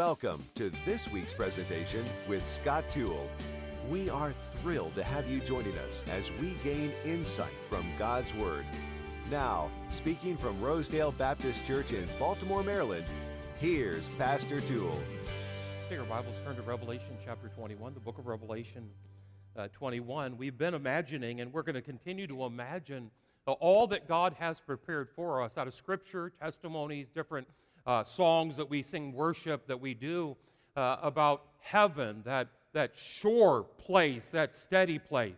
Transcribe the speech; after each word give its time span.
Welcome 0.00 0.42
to 0.54 0.72
this 0.86 1.12
week's 1.12 1.34
presentation 1.34 2.02
with 2.26 2.46
Scott 2.46 2.84
Toole. 2.90 3.28
We 3.90 4.08
are 4.08 4.32
thrilled 4.32 4.94
to 4.94 5.04
have 5.04 5.28
you 5.28 5.40
joining 5.40 5.76
us 5.76 6.06
as 6.10 6.32
we 6.40 6.54
gain 6.64 6.90
insight 7.04 7.52
from 7.68 7.84
God's 7.98 8.32
Word. 8.32 8.64
Now, 9.30 9.70
speaking 9.90 10.38
from 10.38 10.58
Rosedale 10.58 11.12
Baptist 11.12 11.66
Church 11.66 11.92
in 11.92 12.08
Baltimore, 12.18 12.62
Maryland, 12.62 13.04
here's 13.60 14.08
Pastor 14.16 14.62
Toole. 14.62 14.98
Take 15.90 15.98
our 15.98 16.06
Bibles, 16.06 16.34
turn 16.46 16.56
to 16.56 16.62
Revelation 16.62 17.18
chapter 17.22 17.48
21, 17.48 17.92
the 17.92 18.00
book 18.00 18.16
of 18.16 18.26
Revelation 18.26 18.88
uh, 19.58 19.68
21. 19.68 20.38
We've 20.38 20.56
been 20.56 20.72
imagining, 20.72 21.42
and 21.42 21.52
we're 21.52 21.62
going 21.62 21.74
to 21.74 21.82
continue 21.82 22.26
to 22.26 22.44
imagine 22.44 23.10
uh, 23.46 23.52
all 23.52 23.86
that 23.88 24.08
God 24.08 24.34
has 24.38 24.60
prepared 24.60 25.10
for 25.10 25.42
us 25.42 25.58
out 25.58 25.66
of 25.66 25.74
Scripture, 25.74 26.32
testimonies, 26.40 27.08
different 27.14 27.46
uh, 27.86 28.04
songs 28.04 28.56
that 28.56 28.68
we 28.68 28.82
sing, 28.82 29.12
worship 29.12 29.66
that 29.66 29.80
we 29.80 29.94
do 29.94 30.36
uh, 30.76 30.96
about 31.02 31.44
heaven, 31.60 32.22
that, 32.24 32.48
that 32.72 32.92
sure 32.96 33.64
place, 33.78 34.30
that 34.30 34.54
steady 34.54 34.98
place. 34.98 35.34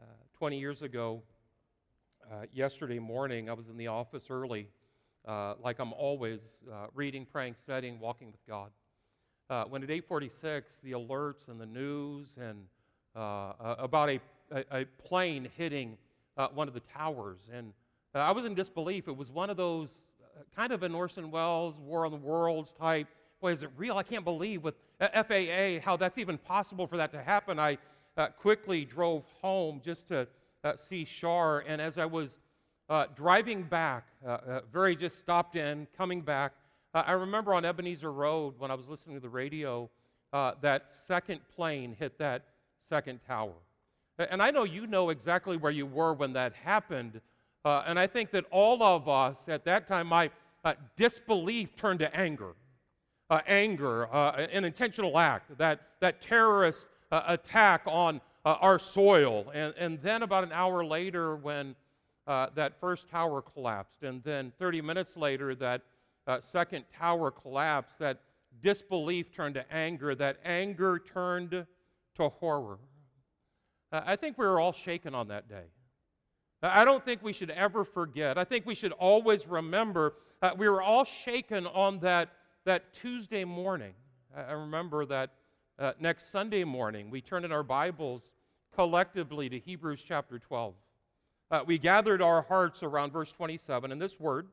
Uh, 0.00 0.04
20 0.38 0.58
years 0.58 0.82
ago, 0.82 1.22
uh, 2.30 2.44
yesterday 2.52 2.98
morning, 2.98 3.48
I 3.48 3.52
was 3.54 3.68
in 3.68 3.76
the 3.76 3.86
office 3.86 4.24
early, 4.28 4.68
uh, 5.26 5.54
like 5.62 5.78
I'm 5.78 5.92
always 5.92 6.40
uh, 6.70 6.86
reading, 6.94 7.24
praying, 7.24 7.54
studying, 7.58 7.98
walking 8.00 8.30
with 8.30 8.44
God. 8.46 8.70
when 9.70 9.82
at 9.82 9.88
8:46, 9.88 10.80
the 10.82 10.92
alerts 10.92 11.48
and 11.48 11.60
the 11.60 11.66
news 11.66 12.36
and 12.38 12.66
about 13.14 14.10
a, 14.10 14.20
a, 14.50 14.80
a, 14.80 14.84
plane 15.02 15.48
hitting 15.56 15.96
one 16.54 16.68
of 16.68 16.74
the 16.74 16.80
towers, 16.80 17.48
and 17.52 17.72
I 18.14 18.30
was 18.30 18.44
in 18.44 18.54
disbelief. 18.54 19.08
It 19.08 19.16
was 19.16 19.30
one 19.30 19.50
of 19.50 19.56
those 19.56 19.90
kind 20.56 20.72
of 20.72 20.82
an 20.82 20.94
Orson 20.94 21.30
Welles 21.30 21.78
War 21.78 22.04
on 22.04 22.12
the 22.12 22.18
Worlds 22.18 22.72
type. 22.72 23.08
Boy, 23.40 23.52
is 23.52 23.62
it 23.62 23.70
real? 23.76 23.96
I 23.96 24.02
can't 24.02 24.24
believe 24.24 24.64
with 24.64 24.74
FAA 25.00 25.80
how 25.84 25.96
that's 25.96 26.18
even 26.18 26.38
possible 26.38 26.86
for 26.86 26.96
that 26.96 27.12
to 27.12 27.22
happen. 27.22 27.58
I 27.58 27.78
uh, 28.16 28.28
quickly 28.28 28.84
drove 28.84 29.24
home 29.40 29.80
just 29.84 30.08
to 30.08 30.26
uh, 30.64 30.76
see 30.76 31.04
Shar, 31.04 31.60
and 31.60 31.80
as 31.80 31.98
I 31.98 32.06
was 32.06 32.38
uh, 32.88 33.06
driving 33.14 33.62
back, 33.62 34.08
uh, 34.26 34.30
uh, 34.30 34.60
very 34.72 34.96
just 34.96 35.18
stopped 35.20 35.56
in, 35.56 35.86
coming 35.96 36.20
back, 36.20 36.52
uh, 36.94 37.04
I 37.06 37.12
remember 37.12 37.54
on 37.54 37.64
Ebenezer 37.64 38.12
Road 38.12 38.54
when 38.58 38.70
I 38.70 38.74
was 38.74 38.88
listening 38.88 39.16
to 39.16 39.20
the 39.20 39.28
radio, 39.28 39.88
that 40.32 40.90
second 40.90 41.40
plane 41.54 41.94
hit 41.98 42.18
that 42.18 42.44
second 42.80 43.20
tower. 43.26 43.52
And 44.18 44.42
I 44.42 44.50
know 44.50 44.64
you 44.64 44.86
know 44.86 45.10
exactly 45.10 45.56
where 45.56 45.70
you 45.70 45.86
were 45.86 46.12
when 46.12 46.32
that 46.32 46.54
happened. 46.54 47.20
Uh, 47.64 47.82
and 47.86 47.98
I 47.98 48.06
think 48.06 48.30
that 48.30 48.44
all 48.50 48.82
of 48.82 49.08
us 49.08 49.48
at 49.48 49.64
that 49.64 49.86
time, 49.86 50.06
my 50.06 50.30
uh, 50.64 50.74
disbelief 50.96 51.74
turned 51.76 52.00
to 52.00 52.14
anger. 52.16 52.54
Uh, 53.30 53.40
anger, 53.46 54.12
uh, 54.14 54.32
an 54.32 54.64
intentional 54.64 55.18
act, 55.18 55.56
that, 55.58 55.80
that 56.00 56.22
terrorist 56.22 56.86
uh, 57.12 57.22
attack 57.26 57.82
on 57.86 58.20
uh, 58.44 58.56
our 58.60 58.78
soil. 58.78 59.46
And, 59.52 59.74
and 59.76 60.00
then 60.00 60.22
about 60.22 60.44
an 60.44 60.52
hour 60.52 60.84
later, 60.84 61.36
when 61.36 61.74
that 62.26 62.78
first 62.80 63.08
tower 63.08 63.42
collapsed, 63.42 64.02
and 64.02 64.22
then 64.22 64.52
30 64.58 64.82
minutes 64.82 65.16
later, 65.16 65.54
that 65.54 65.82
second 66.42 66.84
tower 66.98 67.30
collapsed, 67.30 67.98
that 67.98 68.20
disbelief 68.62 69.32
turned 69.32 69.54
to 69.54 69.72
anger, 69.72 70.14
that 70.14 70.38
anger 70.44 70.98
turned 70.98 71.66
to 72.16 72.28
horror. 72.28 72.78
I 73.92 74.16
think 74.16 74.36
we 74.36 74.46
were 74.46 74.60
all 74.60 74.72
shaken 74.72 75.14
on 75.14 75.28
that 75.28 75.48
day. 75.48 75.64
I 76.62 76.84
don't 76.84 77.04
think 77.04 77.22
we 77.22 77.32
should 77.32 77.50
ever 77.50 77.84
forget. 77.84 78.36
I 78.36 78.44
think 78.44 78.66
we 78.66 78.74
should 78.74 78.92
always 78.92 79.46
remember 79.46 80.14
uh, 80.40 80.50
we 80.56 80.68
were 80.68 80.82
all 80.82 81.04
shaken 81.04 81.66
on 81.66 81.98
that, 82.00 82.28
that 82.64 82.92
Tuesday 82.94 83.44
morning. 83.44 83.92
I 84.36 84.52
remember 84.52 85.04
that 85.06 85.30
uh, 85.78 85.92
next 85.98 86.30
Sunday 86.30 86.64
morning, 86.64 87.10
we 87.10 87.20
turned 87.20 87.44
in 87.44 87.50
our 87.50 87.64
Bibles 87.64 88.22
collectively 88.74 89.48
to 89.48 89.58
Hebrews 89.58 90.04
chapter 90.06 90.38
12. 90.38 90.74
Uh, 91.50 91.60
we 91.66 91.78
gathered 91.78 92.22
our 92.22 92.42
hearts 92.42 92.82
around 92.82 93.12
verse 93.12 93.32
27, 93.32 93.90
and 93.90 94.00
this 94.00 94.20
word, 94.20 94.48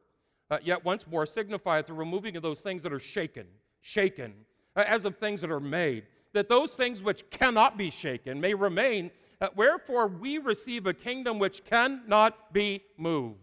uh, 0.49 0.57
yet 0.63 0.83
once 0.83 1.05
more, 1.07 1.25
signifieth 1.25 1.88
the 1.88 1.94
removing 1.94 2.35
of 2.35 2.41
those 2.41 2.61
things 2.61 2.81
that 2.81 2.94
are 2.94 2.99
shaken, 2.99 3.45
shaken, 3.81 4.33
uh, 4.75 4.83
as 4.88 5.05
of 5.05 5.17
things 5.17 5.41
that 5.41 5.51
are 5.51 5.59
made, 5.59 6.05
that 6.33 6.49
those 6.49 6.73
things 6.73 7.03
which 7.03 7.29
cannot 7.29 7.77
be 7.77 7.89
shaken 7.89 8.39
may 8.41 8.53
remain 8.53 9.11
uh, 9.41 9.50
wherefore 9.56 10.07
we 10.07 10.38
receive 10.38 10.85
a 10.88 10.94
kingdom 10.94 11.40
which 11.40 11.63
cannot 11.66 12.53
be 12.53 12.81
moved. 12.97 13.40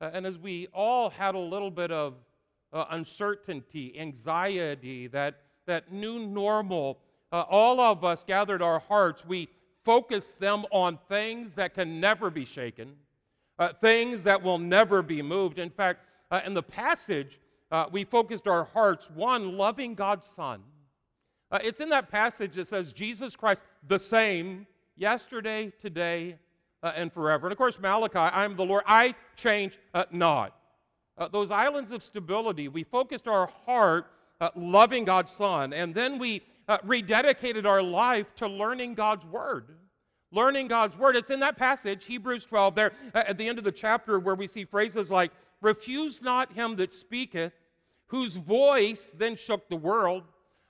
Uh, 0.00 0.10
and 0.12 0.26
as 0.26 0.38
we 0.38 0.68
all 0.74 1.10
had 1.10 1.34
a 1.34 1.38
little 1.38 1.70
bit 1.70 1.90
of 1.90 2.14
uh, 2.72 2.84
uncertainty, 2.90 3.98
anxiety, 3.98 5.06
that, 5.06 5.40
that 5.66 5.90
new 5.92 6.18
normal, 6.18 6.98
uh, 7.32 7.44
all 7.48 7.80
of 7.80 8.04
us 8.04 8.24
gathered 8.24 8.60
our 8.62 8.78
hearts. 8.78 9.24
We 9.24 9.48
focused 9.84 10.40
them 10.40 10.66
on 10.70 10.98
things 11.08 11.54
that 11.54 11.74
can 11.74 12.00
never 12.00 12.28
be 12.28 12.44
shaken, 12.44 12.94
uh, 13.58 13.72
things 13.80 14.22
that 14.24 14.42
will 14.42 14.58
never 14.58 15.00
be 15.00 15.22
moved. 15.22 15.58
In 15.58 15.70
fact, 15.70 16.00
uh, 16.30 16.40
in 16.44 16.54
the 16.54 16.62
passage, 16.62 17.40
we 17.90 18.04
focused 18.04 18.48
our 18.48 18.64
hearts, 18.64 19.10
one, 19.10 19.56
loving 19.56 19.94
God's 19.94 20.26
Son. 20.26 20.62
it's 21.52 21.80
in 21.80 21.88
that 21.90 22.10
passage 22.10 22.54
that 22.54 22.66
says, 22.66 22.92
Jesus 22.92 23.36
Christ, 23.36 23.64
the 23.86 23.98
same 23.98 24.66
yesterday, 24.96 25.72
today, 25.80 26.36
uh, 26.82 26.92
and 26.94 27.12
forever. 27.12 27.46
And 27.46 27.52
of 27.52 27.58
course, 27.58 27.78
Malachi, 27.78 28.18
I 28.18 28.44
am 28.44 28.56
the 28.56 28.64
Lord, 28.64 28.84
I 28.86 29.14
change 29.36 29.78
uh, 29.94 30.04
not. 30.10 30.54
Uh, 31.18 31.28
those 31.28 31.50
islands 31.50 31.92
of 31.92 32.02
stability, 32.02 32.68
we 32.68 32.84
focused 32.84 33.26
our 33.26 33.46
heart 33.64 34.06
uh, 34.40 34.50
loving 34.54 35.04
God's 35.04 35.32
Son, 35.32 35.72
and 35.72 35.94
then 35.94 36.18
we 36.18 36.42
uh, 36.68 36.78
rededicated 36.78 37.64
our 37.64 37.82
life 37.82 38.34
to 38.36 38.46
learning 38.46 38.94
God's 38.94 39.24
Word. 39.26 39.76
Learning 40.32 40.68
God's 40.68 40.98
Word. 40.98 41.16
It's 41.16 41.30
in 41.30 41.40
that 41.40 41.56
passage, 41.56 42.04
Hebrews 42.04 42.44
12, 42.44 42.74
there 42.74 42.92
uh, 43.14 43.22
at 43.26 43.38
the 43.38 43.48
end 43.48 43.58
of 43.58 43.64
the 43.64 43.72
chapter, 43.72 44.18
where 44.18 44.34
we 44.34 44.46
see 44.46 44.64
phrases 44.64 45.10
like, 45.10 45.30
Refuse 45.62 46.20
not 46.20 46.52
him 46.52 46.76
that 46.76 46.92
speaketh, 46.92 47.52
whose 48.08 48.34
voice 48.34 49.14
then 49.16 49.36
shook 49.36 49.68
the 49.68 49.76
world 49.76 50.24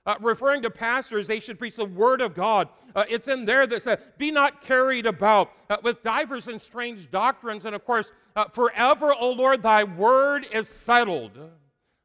uh, 0.07 0.15
referring 0.21 0.61
to 0.61 0.69
pastors, 0.69 1.27
they 1.27 1.41
should 1.41 1.59
preach 1.59 1.75
the 1.75 1.85
word 1.85 2.21
of 2.21 2.33
God. 2.33 2.69
Uh, 2.95 3.03
it's 3.09 3.27
in 3.27 3.43
there 3.43 3.67
that 3.67 3.83
says, 3.83 3.99
Be 4.17 4.31
not 4.31 4.61
carried 4.61 5.05
about 5.05 5.51
uh, 5.69 5.75
with 5.83 6.01
divers 6.01 6.47
and 6.47 6.59
strange 6.59 7.11
doctrines. 7.11 7.65
And 7.65 7.75
of 7.75 7.85
course, 7.85 8.13
uh, 8.37 8.45
forever, 8.45 9.13
O 9.19 9.31
Lord, 9.31 9.61
thy 9.61 9.83
word 9.83 10.47
is 10.53 10.69
settled 10.69 11.37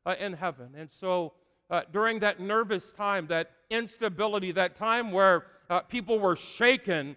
uh, 0.05 0.17
in 0.19 0.33
heaven. 0.33 0.71
And 0.77 0.91
so, 0.91 1.35
uh, 1.71 1.83
during 1.93 2.19
that 2.19 2.41
nervous 2.41 2.93
time, 2.93 3.29
that 3.29 3.53
instability, 3.71 4.51
that 4.51 4.75
time 4.75 5.13
where 5.13 5.47
people 5.89 6.19
were 6.19 6.37
shaken, 6.37 7.17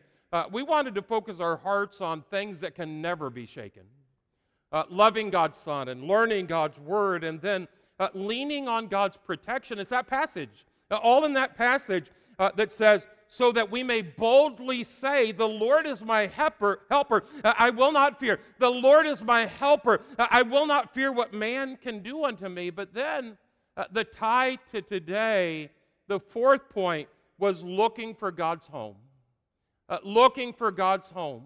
we 0.49 0.63
wanted 0.63 0.95
to 0.95 1.01
focus 1.01 1.41
our 1.41 1.57
hearts 1.57 1.99
on 1.99 2.21
things 2.31 2.61
that 2.61 2.73
can 2.73 3.01
never 3.01 3.29
be 3.29 3.45
shaken. 3.45 3.83
loving 4.89 5.29
God's 5.29 5.57
Son 5.57 5.89
and 5.89 6.03
learning 6.05 6.45
God's 6.45 6.79
word, 6.79 7.25
and 7.25 7.41
then 7.41 7.67
leaning 8.13 8.69
on 8.69 8.87
God's 8.87 9.17
protection. 9.17 9.77
It's 9.77 9.89
that 9.89 10.07
passage 10.07 10.63
all 10.91 11.25
in 11.25 11.33
that 11.33 11.57
passage 11.57 12.11
uh, 12.39 12.51
that 12.55 12.71
says, 12.71 13.07
so 13.27 13.51
that 13.51 13.69
we 13.69 13.83
may 13.83 14.01
boldly 14.01 14.83
say, 14.83 15.31
The 15.31 15.47
Lord 15.47 15.87
is 15.87 16.03
my 16.03 16.27
helper, 16.27 16.81
helper. 16.89 17.23
Uh, 17.43 17.53
I 17.57 17.69
will 17.69 17.91
not 17.91 18.19
fear. 18.19 18.39
The 18.59 18.69
Lord 18.69 19.05
is 19.05 19.23
my 19.23 19.45
helper. 19.45 20.01
Uh, 20.17 20.27
I 20.29 20.41
will 20.41 20.67
not 20.67 20.93
fear 20.93 21.11
what 21.11 21.33
man 21.33 21.77
can 21.81 22.01
do 22.01 22.23
unto 22.23 22.47
me. 22.47 22.69
But 22.69 22.93
then 22.93 23.37
uh, 23.77 23.85
the 23.91 24.03
tie 24.03 24.57
to 24.71 24.81
today, 24.81 25.69
the 26.07 26.19
fourth 26.19 26.69
point 26.69 27.09
was 27.37 27.63
looking 27.63 28.13
for 28.13 28.31
God's 28.31 28.67
home. 28.67 28.95
Uh, 29.89 29.97
looking 30.03 30.53
for 30.53 30.71
God's 30.71 31.09
home. 31.09 31.43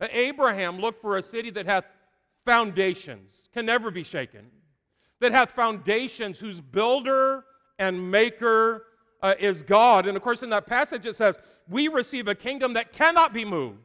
Uh, 0.00 0.08
Abraham 0.10 0.78
looked 0.78 1.00
for 1.00 1.16
a 1.16 1.22
city 1.22 1.50
that 1.50 1.66
hath 1.66 1.84
foundations, 2.44 3.48
can 3.52 3.66
never 3.66 3.90
be 3.90 4.02
shaken, 4.02 4.46
that 5.20 5.32
hath 5.32 5.50
foundations 5.50 6.38
whose 6.38 6.60
builder 6.60 7.44
and 7.78 8.10
maker 8.10 8.84
uh, 9.22 9.34
is 9.38 9.62
God. 9.62 10.06
And 10.06 10.16
of 10.16 10.22
course, 10.22 10.42
in 10.42 10.50
that 10.50 10.66
passage, 10.66 11.06
it 11.06 11.16
says, 11.16 11.38
We 11.68 11.88
receive 11.88 12.28
a 12.28 12.34
kingdom 12.34 12.72
that 12.74 12.92
cannot 12.92 13.32
be 13.32 13.44
moved. 13.44 13.78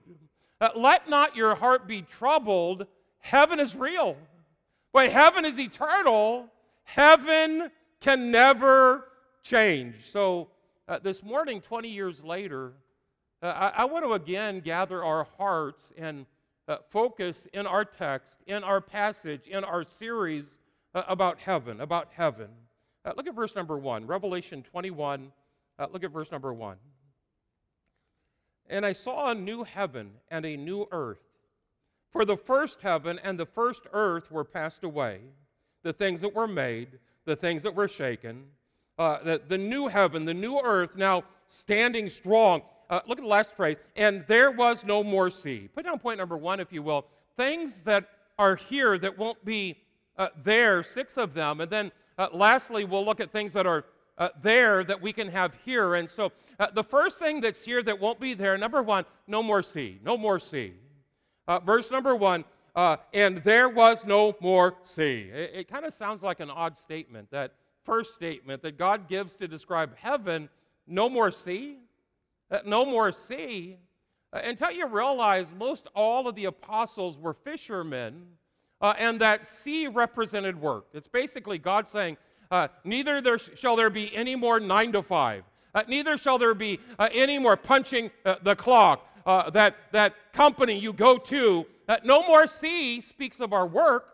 Uh, 0.62 0.70
let 0.76 1.10
not 1.10 1.36
your 1.36 1.56
heart 1.56 1.88
be 1.88 2.02
troubled. 2.02 2.88
Heaven 3.20 3.60
is 3.60 3.76
real. 3.76 4.18
Wait, 4.94 5.12
heaven 5.12 5.46
is 5.46 5.60
eternal. 5.60 6.48
Heaven 6.84 7.72
can 8.00 8.32
never 8.32 9.10
change. 9.44 10.10
So, 10.10 10.50
uh, 10.88 11.00
this 11.00 11.24
morning, 11.24 11.62
20 11.62 11.88
years 11.88 12.24
later, 12.24 12.74
uh, 13.42 13.48
I, 13.48 13.84
I, 13.84 13.86
want 13.86 14.06
to 14.06 14.14
again 14.14 14.60
gather 14.60 15.04
our 15.04 15.26
hearts 15.38 15.92
and 15.98 16.26
uh, 16.68 16.78
focus 16.90 17.48
in 17.54 17.66
our 17.66 17.86
text, 17.86 18.38
in 18.48 18.64
our 18.64 18.82
passage, 18.82 19.48
in 19.48 19.64
our 19.64 19.84
series 19.84 20.60
uh, 20.94 21.04
about 21.08 21.40
heaven, 21.40 21.82
about 21.82 22.10
heaven. 22.14 22.50
Uh, 23.06 23.12
look 23.18 23.28
at 23.28 23.36
verse 23.36 23.56
number 23.56 23.78
one, 23.78 24.08
Revelation 24.08 24.64
21. 24.64 25.32
Uh, 25.78 25.88
look 25.92 26.04
at 26.04 26.12
verse 26.12 26.32
number 26.32 26.54
one. 26.54 26.78
And 28.70 28.86
I 28.86 28.94
saw 28.94 29.32
a 29.32 29.36
new 29.36 29.64
heaven 29.64 30.12
and 30.32 30.46
a 30.46 30.56
new 30.56 30.88
earth. 30.92 31.20
For 32.12 32.26
the 32.26 32.38
first 32.38 32.80
heaven 32.82 33.20
and 33.24 33.40
the 33.40 33.46
first 33.46 33.84
earth 33.92 34.32
were 34.32 34.44
passed 34.46 34.84
away. 34.84 35.20
The 35.82 35.92
things 35.92 36.22
that 36.22 36.34
were 36.34 36.48
made, 36.48 37.00
the 37.26 37.36
things 37.36 37.64
that 37.64 37.76
were 37.76 37.88
shaken, 37.88 38.46
uh, 38.98 39.22
the, 39.24 39.42
the 39.48 39.58
new 39.58 39.88
heaven, 39.88 40.24
the 40.24 40.34
new 40.34 40.60
earth 40.60 40.96
now 40.96 41.24
standing 41.48 42.08
strong. 42.08 42.62
Uh, 42.90 43.02
look 43.08 43.18
at 43.18 43.24
the 43.24 43.28
last 43.28 43.56
phrase, 43.56 43.78
and 43.96 44.24
there 44.28 44.52
was 44.52 44.86
no 44.86 45.04
more 45.04 45.30
sea. 45.30 45.68
Put 45.74 45.86
down 45.86 46.00
point 46.00 46.20
number 46.20 46.38
one, 46.38 46.60
if 46.60 46.72
you 46.72 46.84
will. 46.84 47.06
Things 47.36 47.82
that 47.82 48.08
are 48.38 48.56
here 48.56 48.98
that 49.00 49.18
won't 49.18 49.44
be 49.44 49.78
uh, 50.18 50.30
there, 50.44 50.84
six 50.84 51.18
of 51.18 51.34
them. 51.34 51.60
And 51.60 51.70
then 51.70 51.92
uh, 52.18 52.30
lastly, 52.34 52.86
we'll 52.86 53.06
look 53.06 53.20
at 53.20 53.32
things 53.32 53.54
that 53.54 53.66
are 53.66 53.86
uh, 54.18 54.30
there 54.42 54.84
that 54.84 55.02
we 55.02 55.12
can 55.12 55.28
have 55.28 55.54
here. 55.66 55.96
And 55.96 56.10
so 56.10 56.32
uh, 56.60 56.68
the 56.74 56.84
first 56.84 57.20
thing 57.20 57.42
that's 57.42 57.64
here 57.64 57.82
that 57.84 58.00
won't 58.00 58.20
be 58.20 58.34
there, 58.34 58.58
number 58.58 58.84
one, 58.84 59.06
no 59.28 59.42
more 59.42 59.64
sea. 59.64 60.00
No 60.04 60.18
more 60.18 60.40
sea. 60.40 60.74
Uh, 61.48 61.60
verse 61.60 61.92
number 61.92 62.16
one, 62.16 62.46
uh, 62.76 62.98
and 63.14 63.38
there 63.40 63.70
was 63.70 64.06
no 64.06 64.36
more 64.40 64.76
sea. 64.84 65.30
It, 65.34 65.52
it 65.54 65.68
kind 65.68 65.86
of 65.86 65.94
sounds 65.94 66.24
like 66.24 66.40
an 66.40 66.50
odd 66.50 66.78
statement, 66.78 67.30
that 67.32 67.54
first 67.84 68.16
statement 68.16 68.62
that 68.62 68.78
God 68.78 69.10
gives 69.10 69.36
to 69.36 69.48
describe 69.48 69.96
heaven 69.98 70.50
no 70.88 71.10
more 71.10 71.32
sea? 71.32 71.78
Uh, 72.50 72.60
no 72.66 72.86
more 72.86 73.12
sea. 73.12 73.78
Uh, 74.32 74.42
until 74.44 74.72
you 74.72 74.88
realize 74.88 75.54
most 75.54 75.88
all 75.96 76.28
of 76.28 76.36
the 76.36 76.46
apostles 76.46 77.18
were 77.18 77.34
fishermen, 77.34 78.26
uh, 78.84 78.94
and 79.00 79.20
that 79.22 79.48
sea 79.48 79.88
represented 79.88 80.60
work. 80.60 80.86
It's 80.94 81.08
basically 81.08 81.58
God 81.58 81.90
saying, 81.90 82.18
uh, 82.52 82.68
Neither 82.84 83.22
there 83.22 83.40
sh- 83.40 83.50
shall 83.56 83.76
there 83.76 83.90
be 83.90 84.16
any 84.16 84.36
more 84.36 84.60
nine 84.60 84.92
to 84.92 85.02
five, 85.02 85.46
uh, 85.74 85.82
neither 85.88 86.18
shall 86.18 86.38
there 86.38 86.54
be 86.54 86.80
uh, 87.00 87.10
any 87.12 87.40
more 87.40 87.58
punching 87.58 88.12
the 88.44 88.56
clock. 88.56 89.08
that, 89.26 89.76
that 89.92 90.14
company 90.34 90.78
you 90.78 90.94
go 90.94 91.18
to, 91.18 91.66
no 92.04 92.28
more 92.28 92.46
sea 92.46 93.02
speaks 93.02 93.40
of 93.40 93.54
our 93.54 93.66
work, 93.66 94.10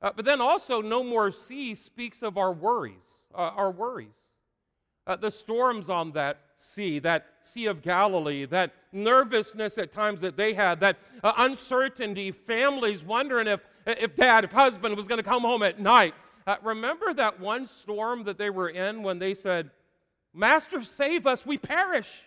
but 0.00 0.24
then 0.24 0.40
also 0.40 0.80
no 0.80 1.04
more 1.04 1.30
sea 1.30 1.74
speaks 1.76 2.22
of 2.22 2.36
our 2.36 2.52
worries, 2.52 3.26
our 3.34 3.70
worries 3.70 4.28
uh, 5.08 5.16
the 5.16 5.30
storms 5.30 5.88
on 5.88 6.12
that 6.12 6.38
sea, 6.56 6.98
that 6.98 7.26
Sea 7.42 7.66
of 7.66 7.82
Galilee, 7.82 8.44
that 8.44 8.72
nervousness 8.92 9.78
at 9.78 9.92
times 9.92 10.20
that 10.20 10.36
they 10.36 10.52
had, 10.52 10.78
that 10.80 10.98
uh, 11.24 11.32
uncertainty, 11.38 12.30
families 12.30 13.02
wondering 13.02 13.46
if, 13.46 13.60
if 13.88 14.14
dad, 14.14 14.44
if 14.44 14.52
husband 14.52 14.96
was 14.96 15.06
going 15.06 15.18
to 15.18 15.28
come 15.28 15.42
home 15.42 15.62
at 15.62 15.80
night. 15.80 16.14
Uh, 16.46 16.56
remember 16.62 17.12
that 17.14 17.38
one 17.38 17.66
storm 17.66 18.24
that 18.24 18.38
they 18.38 18.50
were 18.50 18.70
in 18.70 19.02
when 19.02 19.18
they 19.18 19.34
said, 19.34 19.70
Master, 20.34 20.82
save 20.82 21.26
us, 21.26 21.44
we 21.44 21.58
perish. 21.58 22.22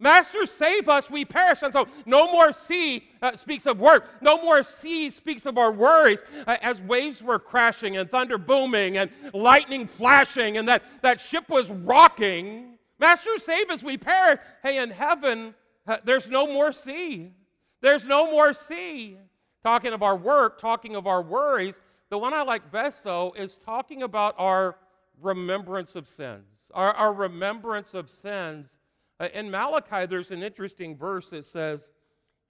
Master, 0.00 0.46
save 0.46 0.88
us, 0.88 1.10
we 1.10 1.24
perish. 1.24 1.62
And 1.62 1.72
so, 1.72 1.88
no 2.06 2.30
more 2.30 2.52
sea 2.52 3.08
uh, 3.20 3.36
speaks 3.36 3.66
of 3.66 3.80
work. 3.80 4.06
No 4.22 4.40
more 4.42 4.62
sea 4.62 5.10
speaks 5.10 5.44
of 5.44 5.58
our 5.58 5.72
worries. 5.72 6.22
Uh, 6.46 6.56
as 6.62 6.80
waves 6.80 7.22
were 7.22 7.38
crashing 7.38 7.96
and 7.96 8.08
thunder 8.08 8.38
booming 8.38 8.98
and 8.98 9.10
lightning 9.34 9.86
flashing 9.86 10.56
and 10.56 10.68
that, 10.68 10.82
that 11.02 11.20
ship 11.20 11.48
was 11.48 11.70
rocking, 11.70 12.78
Master, 13.00 13.38
save 13.38 13.70
us, 13.70 13.82
we 13.82 13.96
perish. 13.96 14.40
Hey, 14.62 14.78
in 14.78 14.90
heaven, 14.90 15.54
uh, 15.86 15.98
there's 16.04 16.28
no 16.28 16.46
more 16.46 16.72
sea. 16.72 17.32
There's 17.80 18.06
no 18.06 18.30
more 18.30 18.52
sea. 18.52 19.18
Talking 19.62 19.92
of 19.92 20.02
our 20.02 20.16
work, 20.16 20.60
talking 20.60 20.96
of 20.96 21.06
our 21.06 21.22
worries. 21.22 21.80
The 22.10 22.18
one 22.18 22.32
I 22.32 22.42
like 22.42 22.70
best, 22.70 23.04
though, 23.04 23.34
is 23.36 23.56
talking 23.56 24.02
about 24.02 24.34
our 24.38 24.76
remembrance 25.20 25.94
of 25.94 26.08
sins. 26.08 26.70
Our, 26.72 26.92
our 26.92 27.12
remembrance 27.12 27.94
of 27.94 28.10
sins 28.10 28.78
uh, 29.20 29.28
in 29.34 29.50
Malachi, 29.50 30.06
there's 30.06 30.30
an 30.30 30.42
interesting 30.42 30.96
verse 30.96 31.30
that 31.30 31.44
says, 31.44 31.90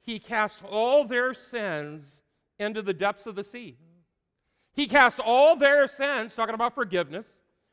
He 0.01 0.19
cast 0.19 0.63
all 0.65 1.05
their 1.05 1.33
sins 1.33 2.23
into 2.59 2.83
the 2.83 2.93
depths 2.93 3.27
of 3.27 3.35
the 3.35 3.45
sea. 3.45 3.77
He 4.73 4.87
cast 4.87 5.19
all 5.19 5.57
their 5.57 5.89
sins, 5.89 6.35
talking 6.35 6.55
about 6.55 6.75
forgiveness, 6.75 7.27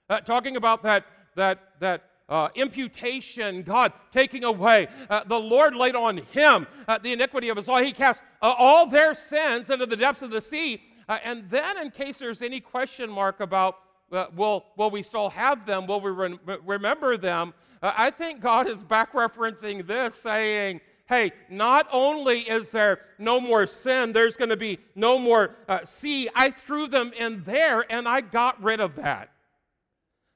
uh, 0.09 0.21
talking 0.21 0.55
about 0.55 0.81
that, 0.83 1.05
that, 1.35 1.59
that 1.79 2.03
uh, 2.29 2.49
imputation, 2.55 3.61
God 3.61 3.93
taking 4.11 4.43
away. 4.43 4.87
Uh, 5.09 5.23
the 5.25 5.39
Lord 5.39 5.75
laid 5.75 5.95
on 5.95 6.17
him 6.17 6.65
uh, 6.87 6.97
the 6.97 7.13
iniquity 7.13 7.49
of 7.49 7.57
us 7.57 7.67
all. 7.67 7.81
He 7.81 7.91
cast 7.91 8.23
uh, 8.41 8.53
all 8.57 8.87
their 8.87 9.13
sins 9.13 9.69
into 9.69 9.85
the 9.85 9.95
depths 9.95 10.21
of 10.21 10.31
the 10.31 10.41
sea. 10.41 10.81
Uh, 11.07 11.19
and 11.23 11.47
then, 11.49 11.77
in 11.77 11.91
case 11.91 12.17
there's 12.17 12.41
any 12.41 12.59
question 12.59 13.09
mark 13.09 13.39
about 13.39 13.77
uh, 14.11 14.27
will, 14.35 14.65
will 14.75 14.89
we 14.89 15.03
still 15.03 15.29
have 15.29 15.65
them? 15.65 15.85
Will 15.85 16.01
we 16.01 16.11
re- 16.11 16.37
remember 16.63 17.17
them? 17.17 17.53
I 17.81 18.09
think 18.09 18.41
God 18.41 18.67
is 18.67 18.83
back 18.83 19.13
referencing 19.13 19.85
this, 19.85 20.15
saying, 20.15 20.81
hey, 21.07 21.31
not 21.49 21.87
only 21.91 22.39
is 22.41 22.69
there 22.69 23.01
no 23.19 23.39
more 23.39 23.67
sin, 23.67 24.11
there's 24.11 24.35
going 24.35 24.49
to 24.49 24.57
be 24.57 24.79
no 24.95 25.19
more 25.19 25.55
sea. 25.83 26.27
I 26.33 26.49
threw 26.49 26.87
them 26.87 27.11
in 27.15 27.43
there 27.43 27.85
and 27.91 28.07
I 28.07 28.21
got 28.21 28.63
rid 28.63 28.79
of 28.79 28.95
that. 28.95 29.29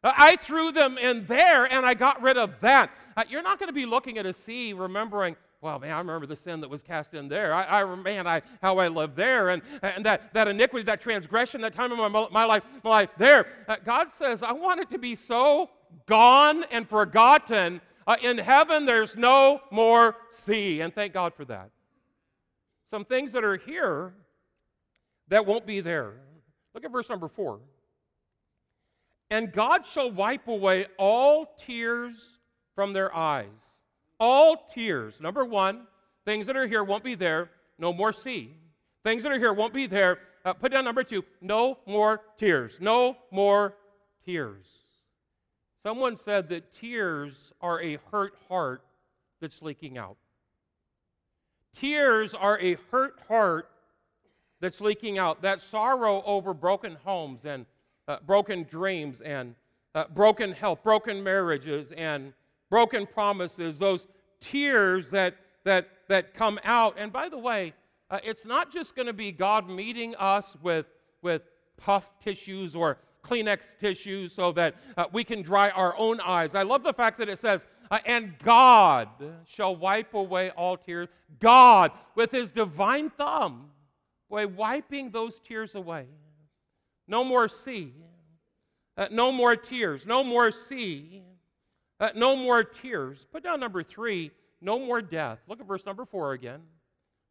I 0.04 0.38
threw 0.38 0.72
them 0.72 0.98
in 0.98 1.26
there 1.26 1.66
and 1.66 1.86
I 1.86 1.94
got 1.94 2.22
rid 2.22 2.38
of 2.38 2.60
that. 2.62 2.92
Uh, 3.18 3.24
you're 3.30 3.42
not 3.42 3.60
going 3.60 3.68
to 3.68 3.74
be 3.74 3.86
looking 3.86 4.18
at 4.18 4.26
a 4.26 4.34
sea 4.34 4.72
remembering, 4.72 5.36
well, 5.62 5.78
man, 5.78 5.92
I 5.92 5.98
remember 5.98 6.26
the 6.26 6.38
sin 6.38 6.62
that 6.62 6.70
was 6.70 6.82
cast 6.82 7.14
in 7.14 7.28
there. 7.28 7.54
I, 7.54 7.82
I 7.82 7.96
man, 7.96 8.26
I, 8.26 8.42
how 8.62 8.78
I 8.78 8.88
lived 8.88 9.18
there, 9.18 9.50
and, 9.50 9.62
and 9.82 10.06
that, 10.06 10.34
that 10.34 10.48
iniquity, 10.48 10.86
that 10.86 11.02
transgression, 11.02 11.60
that 11.62 11.76
time 11.76 11.92
of 11.92 12.12
my, 12.12 12.28
my 12.32 12.46
life, 12.46 12.64
my 12.82 12.90
life 12.90 13.10
there. 13.18 13.48
Uh, 13.68 13.76
God 13.84 14.08
says, 14.14 14.42
I 14.42 14.54
want 14.54 14.80
it 14.80 14.90
to 14.92 14.98
be 14.98 15.16
so 15.16 15.70
gone 16.06 16.64
and 16.72 16.88
forgotten. 16.88 17.82
Uh, 18.08 18.16
in 18.22 18.38
heaven, 18.38 18.86
there's 18.86 19.18
no 19.18 19.60
more 19.70 20.16
sea, 20.30 20.80
and 20.80 20.96
thank 20.96 21.14
God 21.14 21.34
for 21.34 21.44
that. 21.46 21.72
Some 22.86 23.04
things 23.04 23.34
that 23.34 23.44
are 23.44 23.58
here 23.58 24.14
that 25.28 25.46
won't 25.46 25.66
be 25.66 25.82
there. 25.82 26.14
Look 26.74 26.86
at 26.86 26.92
verse 26.92 27.10
number 27.10 27.28
four. 27.28 27.60
And 29.32 29.52
God 29.52 29.86
shall 29.86 30.12
wipe 30.12 30.48
away 30.48 30.88
all 30.98 31.56
tears 31.66 32.16
from 32.76 32.94
their 32.94 33.16
eyes. 33.16 33.46
All 34.20 34.68
tears. 34.74 35.22
Number 35.22 35.46
one, 35.46 35.88
things 36.26 36.46
that 36.48 36.58
are 36.58 36.68
here 36.68 36.84
won't 36.84 37.04
be 37.04 37.16
there. 37.16 37.50
No 37.78 37.94
more 37.94 38.12
sea. 38.12 38.56
Things 39.04 39.24
that 39.24 39.32
are 39.32 39.40
here 39.40 39.54
won't 39.54 39.74
be 39.74 39.88
there. 39.88 40.20
Uh, 40.44 40.54
put 40.54 40.72
down 40.72 40.84
number 40.84 41.04
two. 41.04 41.24
No 41.42 41.78
more 41.86 42.22
tears. 42.38 42.78
No 42.80 43.18
more 43.32 43.76
tears. 44.26 44.66
Someone 45.82 46.18
said 46.18 46.50
that 46.50 46.74
tears 46.74 47.54
are 47.62 47.82
a 47.82 47.98
hurt 48.12 48.34
heart 48.48 48.84
that's 49.40 49.62
leaking 49.62 49.98
out. 49.98 50.18
Tears 51.78 52.34
are 52.34 52.60
a 52.60 52.78
hurt 52.92 53.20
heart 53.28 53.70
that's 54.60 54.82
leaking 54.82 55.18
out. 55.18 55.42
That 55.42 55.62
sorrow 55.62 56.22
over 56.26 56.54
broken 56.54 56.98
homes 57.04 57.46
and 57.46 57.66
uh, 58.10 58.18
broken 58.26 58.64
dreams 58.64 59.22
and 59.22 59.56
uh, 59.94 60.06
broken 60.14 60.52
health, 60.52 60.84
broken 60.84 61.24
marriages, 61.24 61.92
and 61.92 62.34
broken 62.70 63.06
promises, 63.06 63.78
those 63.78 64.08
tears 64.42 65.10
that, 65.12 65.36
that, 65.64 65.88
that 66.08 66.34
come 66.34 66.60
out. 66.64 66.96
And 66.98 67.14
by 67.14 67.30
the 67.30 67.38
way, 67.38 67.74
uh, 68.10 68.20
it's 68.24 68.46
not 68.46 68.72
just 68.72 68.96
going 68.96 69.06
to 69.06 69.14
be 69.14 69.32
God 69.32 69.70
meeting 69.70 70.16
us 70.16 70.58
with, 70.64 70.88
with 71.22 71.44
puff 71.78 72.20
tissues 72.20 72.76
or 72.76 72.98
Kleenex 73.24 73.78
tissues 73.78 74.34
so 74.34 74.52
that 74.54 74.76
uh, 74.98 75.06
we 75.14 75.24
can 75.24 75.44
dry 75.44 75.70
our 75.70 75.96
own 75.96 76.20
eyes. 76.22 76.56
I 76.56 76.64
love 76.64 76.82
the 76.84 76.94
fact 76.94 77.20
that 77.20 77.30
it 77.30 77.38
says, 77.38 77.66
uh, 77.92 78.00
and 78.06 78.34
God 78.40 79.10
shall 79.46 79.76
wipe 79.76 80.16
away 80.16 80.50
all 80.52 80.78
tears. 80.78 81.10
God, 81.40 81.92
with 82.16 82.32
his 82.32 82.50
divine 82.50 83.12
thumb, 83.12 83.70
boy, 84.30 84.48
wiping 84.48 85.12
those 85.12 85.40
tears 85.40 85.76
away. 85.76 86.08
No 87.10 87.26
more 87.26 87.50
sea. 87.50 87.94
Uh, 88.96 89.08
no 89.12 89.34
more 89.34 89.58
tears. 89.58 90.06
No 90.06 90.24
more 90.24 90.52
sea. 90.52 91.24
Uh, 92.00 92.10
no 92.16 92.38
more 92.38 92.64
tears. 92.64 93.26
Put 93.34 93.44
down 93.44 93.60
number 93.60 93.84
three 93.84 94.32
no 94.62 94.80
more 94.80 95.02
death. 95.02 95.40
Look 95.48 95.60
at 95.62 95.68
verse 95.68 95.86
number 95.86 96.06
four 96.06 96.34
again. 96.34 96.62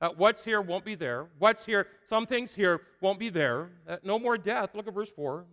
Uh, 0.01 0.11
what's 0.17 0.45
here 0.45 0.61
won't 0.61 0.85
be 0.85 0.95
there. 0.95 1.27
What's 1.39 1.65
here, 1.67 1.89
some 2.05 2.27
things 2.27 2.55
here 2.55 2.83
won't 3.01 3.19
be 3.19 3.31
there. 3.31 3.71
Uh, 3.87 3.97
no 4.05 4.19
more 4.19 4.39
death. 4.39 4.71
Look 4.75 4.87
at 4.87 4.95
verse 4.95 5.11
4. 5.11 5.45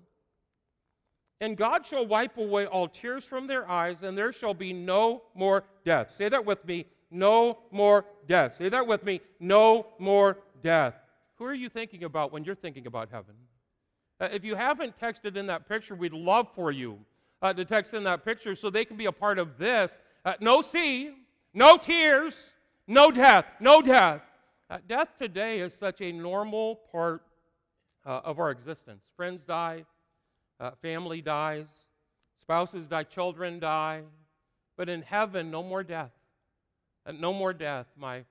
And 1.41 1.57
God 1.57 1.85
shall 1.85 2.05
wipe 2.05 2.37
away 2.37 2.67
all 2.67 2.87
tears 2.87 3.23
from 3.23 3.47
their 3.47 3.67
eyes, 3.67 4.03
and 4.03 4.15
there 4.15 4.31
shall 4.31 4.53
be 4.53 4.71
no 4.71 5.23
more 5.33 5.63
death. 5.83 6.11
Say 6.11 6.29
that 6.29 6.45
with 6.45 6.63
me. 6.65 6.85
No 7.09 7.59
more 7.71 8.05
death. 8.27 8.55
Say 8.57 8.69
that 8.69 8.85
with 8.85 9.03
me. 9.03 9.19
No 9.39 9.87
more 9.97 10.37
death. 10.61 10.93
Who 11.37 11.45
are 11.45 11.53
you 11.53 11.67
thinking 11.67 12.03
about 12.03 12.31
when 12.31 12.43
you're 12.43 12.55
thinking 12.55 12.85
about 12.85 13.09
heaven? 13.09 13.33
Uh, 14.19 14.29
if 14.31 14.45
you 14.45 14.55
haven't 14.55 14.97
texted 14.97 15.35
in 15.35 15.45
that 15.47 15.67
picture, 15.67 15.93
we'd 15.93 16.13
love 16.13 16.47
for 16.55 16.71
you 16.71 16.97
uh, 17.41 17.51
to 17.51 17.65
text 17.65 17.93
in 17.93 18.03
that 18.03 18.23
picture 18.23 18.55
so 18.55 18.69
they 18.69 18.85
can 18.85 18.95
be 18.95 19.05
a 19.05 19.11
part 19.11 19.37
of 19.37 19.57
this. 19.57 19.99
Uh, 20.23 20.33
no 20.39 20.61
sea, 20.61 21.11
no 21.53 21.77
tears, 21.77 22.53
no 22.87 23.11
death, 23.11 23.45
no 23.59 23.81
death. 23.81 24.21
Uh, 24.69 24.77
death 24.87 25.09
today 25.19 25.59
is 25.59 25.73
such 25.73 26.01
a 26.01 26.11
normal 26.11 26.79
part 26.91 27.23
uh, 28.05 28.21
of 28.23 28.39
our 28.39 28.51
existence. 28.51 29.03
Friends 29.17 29.43
die, 29.43 29.83
uh, 30.61 30.71
family 30.81 31.21
dies, 31.21 31.67
spouses 32.39 32.87
die, 32.87 33.03
children 33.03 33.59
die. 33.59 34.01
But 34.77 34.89
in 34.89 35.01
heaven, 35.01 35.51
no 35.51 35.61
more 35.61 35.83
death. 35.83 36.11
No 37.19 37.31
more 37.31 37.53
death. 37.53 37.85
My 37.97 38.25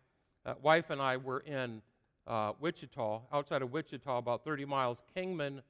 wife 0.60 0.90
and 0.90 1.00
I 1.00 1.16
were 1.16 1.40
in 1.40 1.80
Wichita, 2.60 3.22
outside 3.32 3.62
of 3.62 3.72
Wichita, 3.72 4.18
about 4.18 4.44
30 4.44 4.66
miles, 4.66 5.02
Kingman, 5.16 5.62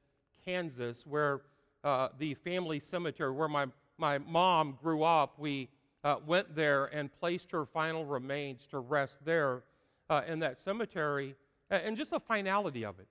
Kansas, 0.44 1.06
where 1.06 1.42
uh, 1.84 2.08
the 2.18 2.34
family 2.34 2.80
cemetery 2.80 3.30
where 3.30 3.48
my, 3.48 3.66
my 3.98 4.18
mom 4.18 4.78
grew 4.82 5.02
up. 5.02 5.38
We 5.38 5.68
uh, 6.02 6.16
went 6.26 6.54
there 6.54 6.86
and 6.86 7.12
placed 7.20 7.50
her 7.52 7.64
final 7.64 8.04
remains 8.04 8.66
to 8.68 8.78
rest 8.78 9.24
there 9.24 9.62
uh, 10.10 10.22
in 10.26 10.38
that 10.40 10.58
cemetery. 10.58 11.34
And 11.70 11.96
just 11.96 12.10
the 12.10 12.20
finality 12.20 12.84
of 12.84 12.98
it. 13.00 13.06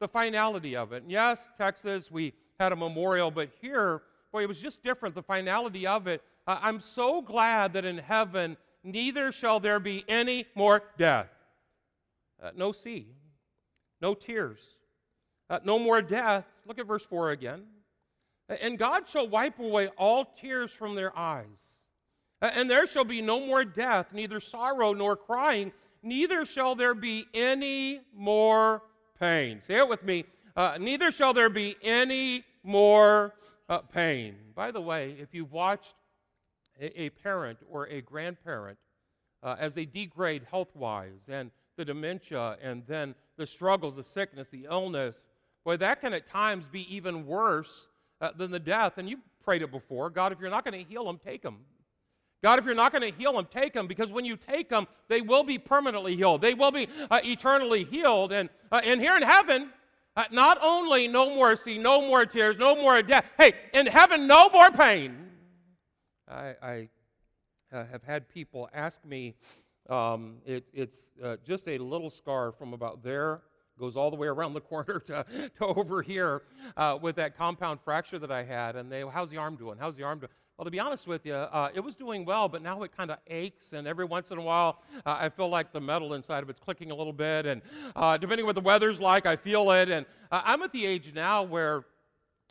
The 0.00 0.08
finality 0.08 0.76
of 0.76 0.92
it. 0.92 1.02
And 1.02 1.10
yes, 1.10 1.48
Texas, 1.58 2.10
we 2.10 2.32
had 2.60 2.72
a 2.72 2.76
memorial, 2.76 3.30
but 3.30 3.50
here, 3.60 4.02
boy, 4.32 4.42
it 4.42 4.48
was 4.48 4.60
just 4.60 4.82
different. 4.82 5.14
The 5.14 5.22
finality 5.22 5.86
of 5.86 6.06
it. 6.06 6.22
Uh, 6.46 6.58
I'm 6.62 6.80
so 6.80 7.20
glad 7.20 7.72
that 7.74 7.84
in 7.84 7.98
heaven, 7.98 8.56
neither 8.84 9.32
shall 9.32 9.60
there 9.60 9.80
be 9.80 10.04
any 10.08 10.46
more 10.54 10.82
death. 10.96 11.28
Uh, 12.42 12.50
no 12.56 12.72
sea, 12.72 13.06
no 14.00 14.14
tears, 14.14 14.60
uh, 15.50 15.58
no 15.64 15.78
more 15.78 16.00
death. 16.00 16.44
Look 16.68 16.78
at 16.78 16.86
verse 16.86 17.04
4 17.04 17.30
again. 17.30 17.62
And 18.48 18.78
God 18.78 19.08
shall 19.08 19.26
wipe 19.26 19.58
away 19.58 19.88
all 19.96 20.26
tears 20.40 20.70
from 20.70 20.94
their 20.94 21.16
eyes. 21.18 21.46
And 22.40 22.70
there 22.70 22.86
shall 22.86 23.04
be 23.04 23.20
no 23.20 23.40
more 23.40 23.64
death, 23.64 24.12
neither 24.12 24.38
sorrow 24.38 24.92
nor 24.92 25.16
crying, 25.16 25.72
neither 26.02 26.44
shall 26.44 26.74
there 26.74 26.94
be 26.94 27.26
any 27.34 28.02
more 28.14 28.82
pain. 29.18 29.60
Say 29.60 29.78
it 29.78 29.88
with 29.88 30.04
me. 30.04 30.24
Uh, 30.54 30.76
neither 30.78 31.10
shall 31.10 31.32
there 31.32 31.48
be 31.48 31.76
any 31.82 32.44
more 32.62 33.34
uh, 33.68 33.78
pain. 33.78 34.36
By 34.54 34.70
the 34.70 34.80
way, 34.80 35.16
if 35.18 35.34
you've 35.34 35.52
watched 35.52 35.94
a, 36.80 37.02
a 37.02 37.10
parent 37.10 37.58
or 37.68 37.86
a 37.86 38.00
grandparent 38.02 38.78
uh, 39.42 39.56
as 39.58 39.74
they 39.74 39.84
degrade 39.84 40.46
health 40.50 40.74
wise 40.76 41.28
and 41.28 41.50
the 41.76 41.84
dementia 41.84 42.56
and 42.62 42.84
then 42.86 43.14
the 43.36 43.46
struggles, 43.46 43.96
the 43.96 44.04
sickness, 44.04 44.48
the 44.48 44.66
illness, 44.70 45.27
boy, 45.68 45.76
that 45.76 46.00
can 46.00 46.14
at 46.14 46.26
times 46.26 46.66
be 46.66 46.94
even 46.94 47.26
worse 47.26 47.88
uh, 48.22 48.30
than 48.34 48.50
the 48.50 48.58
death. 48.58 48.96
And 48.96 49.06
you've 49.06 49.20
prayed 49.44 49.60
it 49.60 49.70
before 49.70 50.08
God, 50.08 50.32
if 50.32 50.40
you're 50.40 50.48
not 50.48 50.64
going 50.64 50.82
to 50.82 50.90
heal 50.90 51.04
them, 51.04 51.20
take 51.22 51.42
them. 51.42 51.58
God, 52.42 52.58
if 52.58 52.64
you're 52.64 52.74
not 52.74 52.90
going 52.90 53.02
to 53.02 53.18
heal 53.18 53.34
them, 53.34 53.46
take 53.50 53.74
them 53.74 53.86
because 53.86 54.10
when 54.10 54.24
you 54.24 54.38
take 54.38 54.70
them, 54.70 54.86
they 55.08 55.20
will 55.20 55.44
be 55.44 55.58
permanently 55.58 56.16
healed. 56.16 56.40
They 56.40 56.54
will 56.54 56.70
be 56.70 56.88
uh, 57.10 57.20
eternally 57.22 57.84
healed. 57.84 58.32
And, 58.32 58.48
uh, 58.72 58.80
and 58.82 58.98
here 58.98 59.14
in 59.14 59.22
heaven, 59.22 59.68
uh, 60.16 60.24
not 60.30 60.56
only 60.62 61.06
no 61.06 61.34
more 61.34 61.54
sea, 61.54 61.76
no 61.76 62.00
more 62.00 62.24
tears, 62.24 62.56
no 62.56 62.74
more 62.74 63.02
death. 63.02 63.26
Hey, 63.36 63.52
in 63.74 63.86
heaven, 63.86 64.26
no 64.26 64.48
more 64.48 64.70
pain. 64.70 65.18
I, 66.26 66.54
I 66.62 66.88
uh, 67.74 67.84
have 67.92 68.04
had 68.04 68.26
people 68.30 68.70
ask 68.72 69.04
me, 69.04 69.34
um, 69.90 70.36
it, 70.46 70.64
it's 70.72 70.96
uh, 71.22 71.36
just 71.44 71.68
a 71.68 71.76
little 71.76 72.08
scar 72.08 72.52
from 72.52 72.72
about 72.72 73.02
there 73.02 73.42
goes 73.78 73.96
all 73.96 74.10
the 74.10 74.16
way 74.16 74.28
around 74.28 74.54
the 74.54 74.60
corner 74.60 75.00
to, 75.06 75.24
to 75.58 75.64
over 75.64 76.02
here 76.02 76.42
uh, 76.76 76.98
with 77.00 77.16
that 77.16 77.36
compound 77.36 77.80
fracture 77.84 78.18
that 78.18 78.30
I 78.30 78.42
had. 78.42 78.76
And 78.76 78.90
they, 78.90 79.02
how's 79.02 79.30
the 79.30 79.38
arm 79.38 79.56
doing? 79.56 79.78
How's 79.78 79.96
the 79.96 80.04
arm 80.04 80.18
doing? 80.18 80.30
Well, 80.58 80.64
to 80.64 80.72
be 80.72 80.80
honest 80.80 81.06
with 81.06 81.24
you, 81.24 81.34
uh, 81.34 81.70
it 81.72 81.78
was 81.78 81.94
doing 81.94 82.24
well, 82.24 82.48
but 82.48 82.62
now 82.62 82.82
it 82.82 82.90
kind 82.96 83.12
of 83.12 83.18
aches, 83.28 83.74
and 83.74 83.86
every 83.86 84.04
once 84.04 84.32
in 84.32 84.38
a 84.38 84.42
while, 84.42 84.82
uh, 85.06 85.16
I 85.20 85.28
feel 85.28 85.48
like 85.48 85.72
the 85.72 85.80
metal 85.80 86.14
inside 86.14 86.42
of 86.42 86.50
it's 86.50 86.58
clicking 86.58 86.90
a 86.90 86.94
little 86.96 87.12
bit, 87.12 87.46
and 87.46 87.62
uh, 87.94 88.16
depending 88.16 88.44
what 88.44 88.56
the 88.56 88.60
weather's 88.60 88.98
like, 88.98 89.24
I 89.24 89.36
feel 89.36 89.70
it. 89.70 89.88
And 89.88 90.04
uh, 90.32 90.42
I'm 90.44 90.62
at 90.62 90.72
the 90.72 90.84
age 90.84 91.12
now 91.14 91.44
where 91.44 91.84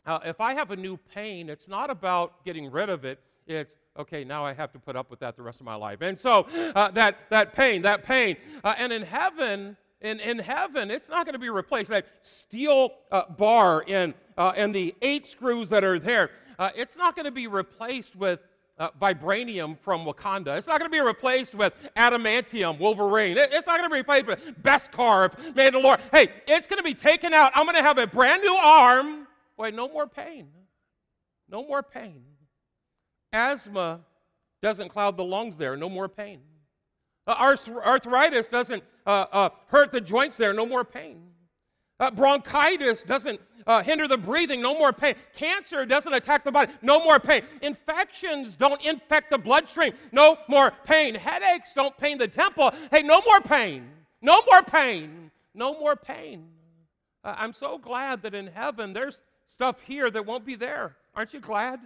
uh, 0.06 0.20
if 0.24 0.40
I 0.40 0.54
have 0.54 0.70
a 0.70 0.76
new 0.76 0.96
pain, 0.96 1.50
it's 1.50 1.68
not 1.68 1.90
about 1.90 2.42
getting 2.46 2.70
rid 2.70 2.88
of 2.88 3.04
it. 3.04 3.20
It's 3.46 3.74
okay. 3.98 4.24
Now 4.24 4.42
I 4.42 4.54
have 4.54 4.72
to 4.72 4.78
put 4.78 4.96
up 4.96 5.10
with 5.10 5.20
that 5.20 5.36
the 5.36 5.42
rest 5.42 5.60
of 5.60 5.66
my 5.66 5.74
life. 5.74 6.00
And 6.00 6.18
so 6.18 6.46
uh, 6.74 6.90
that 6.92 7.18
that 7.28 7.54
pain, 7.54 7.82
that 7.82 8.04
pain, 8.04 8.38
and 8.64 8.90
in 8.90 9.02
heaven, 9.02 9.76
in, 10.00 10.20
in 10.20 10.38
heaven, 10.38 10.90
it's 10.90 11.08
not 11.08 11.26
going 11.26 11.32
to 11.32 11.38
be 11.38 11.50
replaced. 11.50 11.90
That 11.90 12.06
steel 12.22 12.92
uh, 13.10 13.22
bar 13.30 13.84
and, 13.88 14.14
uh, 14.36 14.52
and 14.56 14.74
the 14.74 14.94
eight 15.02 15.26
screws 15.26 15.68
that 15.70 15.84
are 15.84 15.98
there, 15.98 16.30
uh, 16.58 16.70
it's 16.76 16.96
not 16.96 17.16
going 17.16 17.24
to 17.24 17.32
be 17.32 17.46
replaced 17.46 18.14
with 18.14 18.40
uh, 18.78 18.90
vibranium 19.00 19.76
from 19.78 20.04
Wakanda. 20.04 20.56
It's 20.56 20.68
not 20.68 20.78
going 20.78 20.90
to 20.90 20.96
be 20.96 21.00
replaced 21.00 21.54
with 21.54 21.72
adamantium, 21.96 22.78
Wolverine. 22.78 23.36
It, 23.36 23.50
it's 23.52 23.66
not 23.66 23.78
going 23.78 23.90
to 23.90 23.92
be 23.92 23.98
replaced 23.98 24.26
with 24.26 24.62
Beskar, 24.62 25.36
Mandalore. 25.54 25.98
Hey, 26.12 26.30
it's 26.46 26.66
going 26.66 26.78
to 26.78 26.84
be 26.84 26.94
taken 26.94 27.34
out. 27.34 27.50
I'm 27.54 27.64
going 27.64 27.76
to 27.76 27.82
have 27.82 27.98
a 27.98 28.06
brand 28.06 28.42
new 28.42 28.54
arm. 28.54 29.26
Wait, 29.56 29.74
no 29.74 29.88
more 29.88 30.06
pain. 30.06 30.48
No 31.50 31.66
more 31.66 31.82
pain. 31.82 32.22
Asthma 33.32 34.00
doesn't 34.62 34.90
cloud 34.90 35.16
the 35.16 35.24
lungs 35.24 35.56
there. 35.56 35.76
No 35.76 35.88
more 35.88 36.08
pain. 36.08 36.40
Uh, 37.28 37.52
arthritis 37.84 38.48
doesn't 38.48 38.82
uh, 39.06 39.26
uh, 39.30 39.50
hurt 39.66 39.92
the 39.92 40.00
joints 40.00 40.38
there, 40.38 40.54
no 40.54 40.64
more 40.64 40.82
pain. 40.82 41.20
Uh, 42.00 42.10
bronchitis 42.10 43.02
doesn't 43.02 43.38
uh, 43.66 43.82
hinder 43.82 44.08
the 44.08 44.16
breathing, 44.16 44.62
no 44.62 44.72
more 44.72 44.94
pain. 44.94 45.14
Cancer 45.36 45.84
doesn't 45.84 46.14
attack 46.14 46.42
the 46.42 46.50
body, 46.50 46.72
no 46.80 47.04
more 47.04 47.20
pain. 47.20 47.42
Infections 47.60 48.54
don't 48.54 48.82
infect 48.82 49.28
the 49.28 49.36
bloodstream, 49.36 49.92
no 50.10 50.38
more 50.48 50.72
pain. 50.86 51.14
Headaches 51.14 51.74
don't 51.74 51.94
pain 51.98 52.16
the 52.16 52.28
temple, 52.28 52.72
hey, 52.90 53.02
no 53.02 53.20
more 53.26 53.42
pain. 53.42 53.86
No 54.22 54.42
more 54.50 54.62
pain. 54.62 55.30
No 55.52 55.78
more 55.78 55.96
pain. 55.96 56.48
Uh, 57.22 57.34
I'm 57.36 57.52
so 57.52 57.76
glad 57.76 58.22
that 58.22 58.34
in 58.34 58.46
heaven 58.46 58.94
there's 58.94 59.20
stuff 59.44 59.82
here 59.82 60.10
that 60.10 60.24
won't 60.24 60.46
be 60.46 60.54
there. 60.54 60.96
Aren't 61.14 61.34
you 61.34 61.40
glad? 61.40 61.80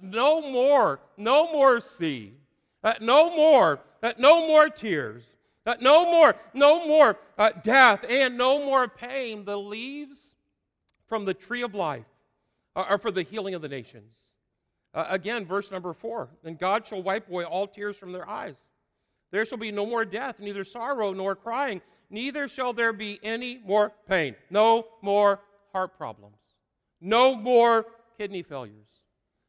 no 0.00 0.40
more, 0.40 1.00
no 1.18 1.52
more 1.52 1.78
sea, 1.78 2.34
uh, 2.84 2.94
no 3.00 3.34
more, 3.34 3.80
uh, 4.02 4.12
no 4.18 4.46
more 4.46 4.68
tears. 4.68 5.24
Uh, 5.66 5.74
no 5.80 6.04
more, 6.04 6.36
no 6.52 6.86
more 6.86 7.18
uh, 7.38 7.50
death 7.62 8.04
and 8.08 8.36
no 8.36 8.64
more 8.64 8.86
pain. 8.86 9.46
The 9.46 9.56
leaves 9.56 10.34
from 11.08 11.24
the 11.24 11.32
tree 11.32 11.62
of 11.62 11.74
life 11.74 12.04
are 12.76 12.98
for 12.98 13.10
the 13.10 13.22
healing 13.22 13.54
of 13.54 13.62
the 13.62 13.68
nations. 13.68 14.14
Uh, 14.92 15.06
again, 15.08 15.46
verse 15.46 15.70
number 15.70 15.92
four. 15.92 16.28
And 16.44 16.58
God 16.58 16.86
shall 16.86 17.02
wipe 17.02 17.28
away 17.28 17.44
all 17.44 17.66
tears 17.66 17.96
from 17.96 18.12
their 18.12 18.28
eyes. 18.28 18.56
There 19.30 19.44
shall 19.44 19.58
be 19.58 19.72
no 19.72 19.86
more 19.86 20.04
death, 20.04 20.38
neither 20.38 20.64
sorrow 20.64 21.12
nor 21.12 21.34
crying, 21.34 21.80
neither 22.10 22.46
shall 22.46 22.72
there 22.72 22.92
be 22.92 23.18
any 23.22 23.60
more 23.64 23.92
pain. 24.06 24.36
No 24.50 24.86
more 25.02 25.40
heart 25.72 25.96
problems. 25.96 26.38
No 27.00 27.34
more 27.34 27.86
kidney 28.18 28.42
failures. 28.42 28.86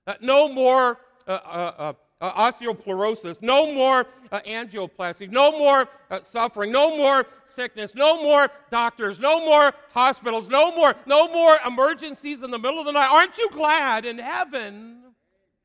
Uh, 0.07 0.13
no 0.21 0.49
more 0.49 0.97
uh, 1.27 1.31
uh, 1.31 1.93
uh, 2.21 2.51
osteoporosis, 2.51 3.41
no 3.41 3.71
more 3.73 4.05
uh, 4.31 4.39
angioplasty, 4.41 5.29
no 5.29 5.51
more 5.57 5.87
uh, 6.09 6.21
suffering, 6.21 6.71
no 6.71 6.95
more 6.97 7.25
sickness, 7.43 7.93
no 7.93 8.21
more 8.23 8.49
doctors, 8.71 9.19
no 9.19 9.43
more 9.45 9.73
hospitals, 9.91 10.47
no 10.47 10.73
more, 10.73 10.95
no 11.05 11.27
more 11.27 11.57
emergencies 11.65 12.41
in 12.41 12.51
the 12.51 12.59
middle 12.59 12.79
of 12.79 12.85
the 12.85 12.91
night. 12.91 13.09
Aren't 13.11 13.37
you 13.37 13.49
glad 13.51 14.05
in 14.05 14.17
heaven? 14.17 15.01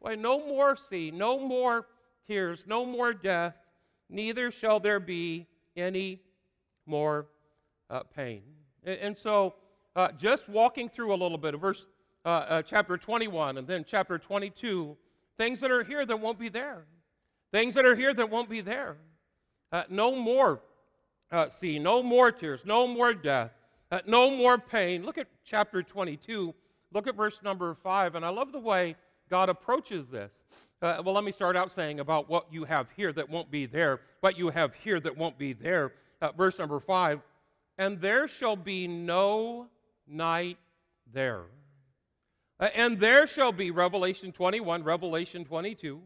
Why, 0.00 0.16
no 0.16 0.38
more 0.38 0.76
sea, 0.76 1.11
no 1.11 1.38
more 1.38 1.87
tears, 2.26 2.64
no 2.66 2.85
more 2.85 3.12
death, 3.12 3.54
neither 4.09 4.50
shall 4.50 4.80
there 4.80 5.00
be 5.00 5.47
any 5.76 6.21
more 6.87 7.26
uh, 7.90 8.02
pain. 8.02 8.42
And, 8.85 8.99
and 8.99 9.16
so, 9.16 9.54
uh, 9.95 10.12
just 10.12 10.49
walking 10.49 10.88
through 10.88 11.12
a 11.12 11.16
little 11.16 11.38
bit 11.38 11.54
of 11.54 11.61
verse 11.61 11.87
uh, 12.25 12.62
chapter 12.62 12.97
21 12.97 13.59
and 13.59 13.66
then 13.66 13.85
chapter 13.87 14.19
22 14.19 14.97
Things 15.40 15.61
that 15.61 15.70
are 15.70 15.82
here 15.82 16.04
that 16.04 16.20
won't 16.20 16.38
be 16.38 16.50
there. 16.50 16.85
Things 17.50 17.73
that 17.73 17.87
are 17.87 17.97
here 17.97 18.12
that 18.12 18.28
won't 18.28 18.50
be 18.50 18.61
there. 18.61 18.99
Uh, 19.73 19.85
no 19.88 20.14
more 20.14 20.61
uh, 21.32 21.49
see, 21.49 21.78
no 21.78 22.02
more 22.02 22.30
tears, 22.30 22.66
no 22.66 22.87
more 22.87 23.14
death, 23.14 23.52
uh, 23.90 24.00
no 24.06 24.30
more 24.30 24.59
pain. 24.59 25.02
Look 25.02 25.16
at 25.16 25.28
chapter 25.42 25.82
22. 25.82 26.54
Look 26.92 27.06
at 27.06 27.14
verse 27.14 27.42
number 27.42 27.75
5. 27.75 28.16
And 28.16 28.25
I 28.25 28.28
love 28.28 28.52
the 28.52 28.61
way 28.61 28.97
God 29.30 29.49
approaches 29.49 30.09
this. 30.09 30.44
Uh, 30.82 31.00
well, 31.02 31.14
let 31.14 31.25
me 31.25 31.32
start 31.32 31.56
out 31.56 31.73
saying 31.73 32.00
about 32.00 32.28
what 32.28 32.52
you 32.52 32.64
have 32.64 32.88
here 32.94 33.11
that 33.14 33.26
won't 33.26 33.50
be 33.50 33.64
there, 33.64 34.00
what 34.20 34.37
you 34.37 34.50
have 34.50 34.75
here 34.75 35.00
that 35.00 35.16
won't 35.16 35.38
be 35.38 35.54
there. 35.54 35.94
Uh, 36.20 36.32
verse 36.32 36.59
number 36.59 36.80
5 36.80 37.20
And 37.78 37.99
there 37.99 38.28
shall 38.28 38.56
be 38.56 38.87
no 38.87 39.68
night 40.06 40.59
there. 41.14 41.44
Uh, 42.61 42.69
and 42.75 43.00
there 43.00 43.26
shall 43.26 43.52
be 43.52 43.71
Revelation 43.71 44.33
21, 44.33 44.85
Revelation 44.85 45.47
22, 45.47 45.99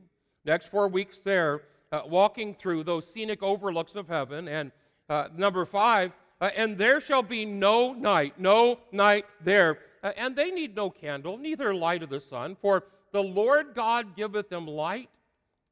next 0.45 0.67
four 0.67 0.87
weeks 0.87 1.19
there, 1.19 1.63
uh, 1.91 2.03
walking 2.07 2.55
through 2.55 2.85
those 2.85 3.07
scenic 3.11 3.43
overlooks 3.43 3.97
of 3.97 4.07
heaven. 4.07 4.47
And 4.47 4.71
uh, 5.09 5.29
number 5.37 5.67
five, 5.67 6.13
uh, 6.41 6.51
and 6.57 6.79
there 6.79 7.01
shall 7.01 7.25
be 7.25 7.45
no 7.45 7.93
night, 7.93 8.39
no 8.39 8.79
night 8.93 9.27
there. 9.43 9.79
Uh, 10.05 10.13
and 10.17 10.37
they 10.37 10.53
need 10.53 10.77
no 10.77 10.91
candle, 10.91 11.37
neither 11.39 11.75
light 11.75 12.05
of 12.05 12.09
the 12.09 12.21
sun, 12.21 12.57
for 12.61 12.85
the 13.11 13.23
Lord 13.23 13.75
God 13.75 14.15
giveth 14.15 14.49
them 14.49 14.69
light, 14.69 15.11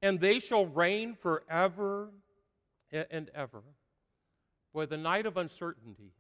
and 0.01 0.19
they 0.19 0.41
shall 0.41 0.67
reign 0.67 1.15
forever 1.15 2.11
and 2.91 3.31
ever. 3.35 3.63
Boy, 4.75 4.87
the 4.87 4.97
night 4.97 5.27
of 5.27 5.37
uncertainty, 5.37 6.13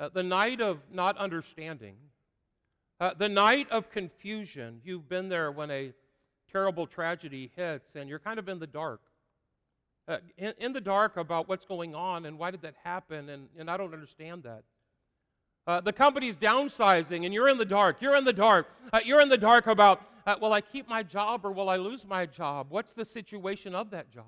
uh, 0.00 0.08
the 0.08 0.22
night 0.22 0.60
of 0.60 0.80
not 0.92 1.16
understanding, 1.16 1.96
uh, 3.00 3.14
the 3.14 3.28
night 3.28 3.68
of 3.70 3.90
confusion, 3.90 4.80
you've 4.84 5.08
been 5.08 5.28
there 5.28 5.52
when 5.52 5.70
a 5.70 5.92
terrible 6.50 6.86
tragedy 6.86 7.50
hits 7.54 7.94
and 7.94 8.08
you're 8.08 8.18
kind 8.18 8.38
of 8.38 8.48
in 8.48 8.58
the 8.58 8.66
dark. 8.66 9.00
Uh, 10.08 10.18
in, 10.38 10.54
in, 10.58 10.72
the 10.72 10.80
dark 10.80 11.18
about 11.18 11.48
what's 11.48 11.66
going 11.66 11.94
on 11.94 12.24
and 12.24 12.38
why 12.38 12.50
did 12.50 12.62
that 12.62 12.74
happen, 12.82 13.28
and, 13.28 13.46
and 13.58 13.70
I 13.70 13.76
don't 13.76 13.92
understand 13.92 14.42
that. 14.44 14.62
Uh, 15.66 15.82
the 15.82 15.92
company's 15.92 16.34
downsizing 16.34 17.26
and 17.26 17.34
you're 17.34 17.48
in 17.48 17.58
the 17.58 17.64
dark. 17.64 18.00
You're 18.00 18.16
in 18.16 18.24
the 18.24 18.32
dark. 18.32 18.68
Uh, 18.90 19.00
you're 19.04 19.20
in 19.20 19.28
the 19.28 19.36
dark 19.36 19.66
about, 19.66 20.00
uh, 20.26 20.34
will 20.40 20.54
I 20.54 20.62
keep 20.62 20.88
my 20.88 21.02
job 21.02 21.44
or 21.44 21.52
will 21.52 21.68
I 21.68 21.76
lose 21.76 22.06
my 22.06 22.24
job? 22.24 22.68
What's 22.70 22.94
the 22.94 23.04
situation 23.04 23.74
of 23.74 23.90
that 23.90 24.10
job? 24.10 24.24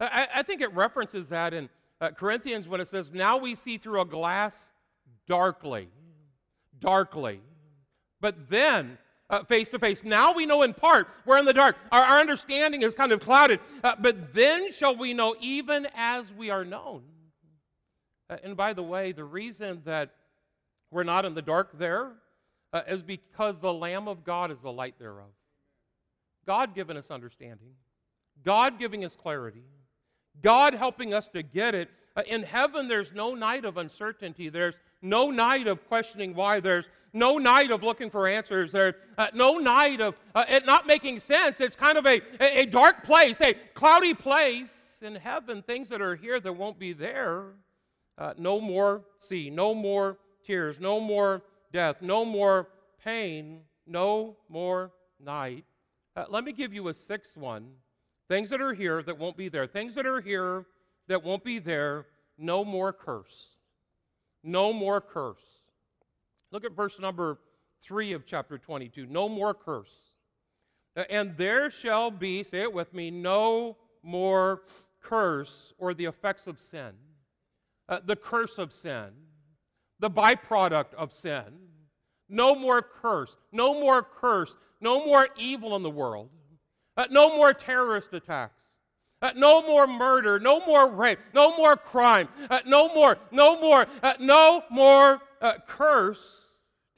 I, 0.00 0.26
I 0.34 0.42
think 0.42 0.60
it 0.60 0.74
references 0.74 1.28
that 1.28 1.54
in 1.54 1.68
uh, 2.00 2.10
Corinthians 2.10 2.66
when 2.66 2.80
it 2.80 2.88
says, 2.88 3.12
Now 3.12 3.36
we 3.36 3.54
see 3.54 3.78
through 3.78 4.00
a 4.00 4.04
glass 4.04 4.72
darkly. 5.28 5.88
Darkly. 6.80 7.40
But 8.22 8.48
then, 8.48 8.96
face 9.48 9.68
to 9.70 9.78
face. 9.78 10.02
Now 10.04 10.32
we 10.32 10.46
know 10.46 10.62
in 10.62 10.72
part. 10.72 11.08
We're 11.26 11.38
in 11.38 11.44
the 11.44 11.52
dark. 11.52 11.76
Our, 11.90 12.02
our 12.02 12.20
understanding 12.20 12.82
is 12.82 12.94
kind 12.94 13.12
of 13.12 13.20
clouded. 13.20 13.60
Uh, 13.82 13.94
but 13.98 14.32
then 14.32 14.72
shall 14.72 14.96
we 14.96 15.12
know 15.12 15.36
even 15.40 15.86
as 15.94 16.32
we 16.32 16.48
are 16.48 16.64
known. 16.64 17.02
Uh, 18.30 18.36
and 18.44 18.56
by 18.56 18.72
the 18.72 18.82
way, 18.82 19.12
the 19.12 19.24
reason 19.24 19.82
that 19.84 20.14
we're 20.90 21.02
not 21.02 21.24
in 21.24 21.34
the 21.34 21.42
dark 21.42 21.78
there 21.78 22.12
uh, 22.72 22.82
is 22.88 23.02
because 23.02 23.60
the 23.60 23.72
Lamb 23.72 24.08
of 24.08 24.24
God 24.24 24.50
is 24.50 24.62
the 24.62 24.72
light 24.72 24.98
thereof. 24.98 25.30
God 26.46 26.74
giving 26.74 26.96
us 26.96 27.10
understanding, 27.10 27.72
God 28.44 28.78
giving 28.78 29.04
us 29.04 29.16
clarity. 29.16 29.64
God 30.40 30.72
helping 30.72 31.12
us 31.12 31.28
to 31.28 31.42
get 31.42 31.74
it. 31.74 31.90
Uh, 32.16 32.22
in 32.26 32.42
heaven, 32.42 32.88
there's 32.88 33.12
no 33.12 33.34
night 33.34 33.64
of 33.64 33.76
uncertainty. 33.76 34.48
There's 34.48 34.74
no 35.00 35.30
night 35.30 35.66
of 35.66 35.86
questioning 35.88 36.34
why. 36.34 36.60
There's 36.60 36.88
no 37.12 37.38
night 37.38 37.70
of 37.70 37.82
looking 37.82 38.10
for 38.10 38.28
answers. 38.28 38.72
There's 38.72 38.94
uh, 39.18 39.28
no 39.34 39.58
night 39.58 40.00
of 40.00 40.14
uh, 40.34 40.44
it 40.48 40.66
not 40.66 40.86
making 40.86 41.20
sense. 41.20 41.60
It's 41.60 41.76
kind 41.76 41.98
of 41.98 42.06
a, 42.06 42.20
a 42.40 42.66
dark 42.66 43.04
place, 43.04 43.40
a 43.40 43.54
cloudy 43.74 44.14
place. 44.14 44.98
In 45.02 45.16
heaven, 45.16 45.62
things 45.62 45.88
that 45.88 46.00
are 46.00 46.14
here 46.14 46.38
that 46.38 46.52
won't 46.52 46.78
be 46.78 46.92
there. 46.92 47.46
Uh, 48.16 48.34
no 48.38 48.60
more 48.60 49.02
sea, 49.18 49.50
no 49.50 49.74
more 49.74 50.16
tears, 50.46 50.78
no 50.78 51.00
more 51.00 51.42
death, 51.72 51.96
no 52.00 52.24
more 52.24 52.68
pain, 53.02 53.62
no 53.84 54.36
more 54.48 54.92
night. 55.18 55.64
Uh, 56.14 56.26
let 56.28 56.44
me 56.44 56.52
give 56.52 56.72
you 56.72 56.86
a 56.86 56.94
sixth 56.94 57.36
one 57.36 57.72
Things 58.32 58.48
that 58.48 58.62
are 58.62 58.72
here 58.72 59.02
that 59.02 59.18
won't 59.18 59.36
be 59.36 59.50
there. 59.50 59.66
Things 59.66 59.94
that 59.94 60.06
are 60.06 60.20
here 60.20 60.64
that 61.12 61.22
won't 61.22 61.44
be 61.44 61.58
there. 61.58 62.06
No 62.38 62.64
more 62.64 62.92
curse. 62.92 63.50
No 64.42 64.72
more 64.72 65.00
curse. 65.00 65.44
Look 66.50 66.64
at 66.64 66.72
verse 66.72 66.98
number 66.98 67.38
3 67.82 68.12
of 68.12 68.24
chapter 68.24 68.56
22. 68.58 69.06
No 69.06 69.28
more 69.28 69.54
curse. 69.54 69.94
And 71.10 71.36
there 71.36 71.70
shall 71.70 72.10
be, 72.10 72.42
say 72.42 72.62
it 72.62 72.72
with 72.72 72.92
me, 72.94 73.10
no 73.10 73.76
more 74.02 74.62
curse 75.02 75.74
or 75.78 75.94
the 75.94 76.06
effects 76.06 76.46
of 76.46 76.58
sin. 76.58 76.92
Uh, 77.88 78.00
the 78.04 78.16
curse 78.16 78.58
of 78.58 78.72
sin. 78.72 79.10
The 80.00 80.10
byproduct 80.10 80.94
of 80.94 81.12
sin. 81.12 81.44
No 82.28 82.54
more 82.54 82.82
curse. 82.82 83.36
No 83.52 83.74
more 83.74 84.02
curse. 84.02 84.56
No 84.80 85.04
more 85.04 85.28
evil 85.36 85.76
in 85.76 85.82
the 85.82 85.90
world. 85.90 86.30
Uh, 86.96 87.06
no 87.10 87.36
more 87.36 87.52
terrorist 87.52 88.12
attacks. 88.14 88.61
Uh, 89.22 89.30
no 89.36 89.62
more 89.62 89.86
murder, 89.86 90.40
no 90.40 90.60
more 90.66 90.90
rape, 90.90 91.20
no 91.32 91.56
more 91.56 91.76
crime, 91.76 92.28
uh, 92.50 92.58
no 92.66 92.92
more, 92.92 93.16
no 93.30 93.58
more, 93.60 93.86
uh, 94.02 94.14
no 94.18 94.64
more 94.68 95.20
uh, 95.40 95.54
curse. 95.66 96.38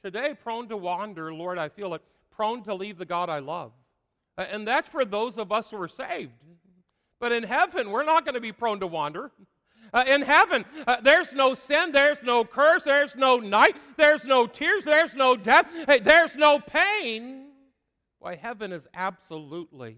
Today, 0.03 0.33
prone 0.33 0.67
to 0.69 0.77
wander, 0.77 1.31
Lord, 1.31 1.59
I 1.59 1.69
feel 1.69 1.93
it, 1.93 2.01
prone 2.31 2.63
to 2.63 2.73
leave 2.73 2.97
the 2.97 3.05
God 3.05 3.29
I 3.29 3.39
love. 3.39 3.71
Uh, 4.37 4.45
and 4.51 4.67
that's 4.67 4.89
for 4.89 5.05
those 5.05 5.37
of 5.37 5.51
us 5.51 5.69
who 5.69 5.81
are 5.81 5.87
saved. 5.87 6.33
But 7.19 7.31
in 7.31 7.43
heaven, 7.43 7.91
we're 7.91 8.03
not 8.03 8.25
going 8.25 8.35
to 8.35 8.41
be 8.41 8.51
prone 8.51 8.79
to 8.81 8.87
wander. 8.87 9.31
Uh, 9.93 10.03
in 10.07 10.21
heaven, 10.21 10.65
uh, 10.87 10.97
there's 11.01 11.31
no 11.31 11.53
sin, 11.53 11.91
there's 11.91 12.17
no 12.23 12.43
curse, 12.43 12.83
there's 12.83 13.15
no 13.15 13.37
night, 13.37 13.77
there's 13.97 14.25
no 14.25 14.45
tears, 14.47 14.83
there's 14.83 15.13
no 15.13 15.35
death, 15.35 15.67
hey, 15.87 15.99
there's 15.99 16.35
no 16.35 16.59
pain. 16.59 17.49
Why, 18.19 18.35
heaven 18.35 18.71
is 18.71 18.87
absolutely, 18.93 19.97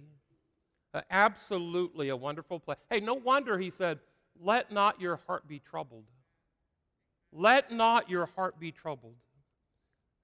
absolutely 1.10 2.10
a 2.10 2.16
wonderful 2.16 2.60
place. 2.60 2.78
Hey, 2.90 3.00
no 3.00 3.14
wonder 3.14 3.58
he 3.58 3.70
said, 3.70 4.00
Let 4.40 4.72
not 4.72 5.02
your 5.02 5.18
heart 5.28 5.48
be 5.48 5.60
troubled. 5.60 6.06
Let 7.32 7.72
not 7.72 8.10
your 8.10 8.28
heart 8.36 8.60
be 8.60 8.72
troubled. 8.72 9.16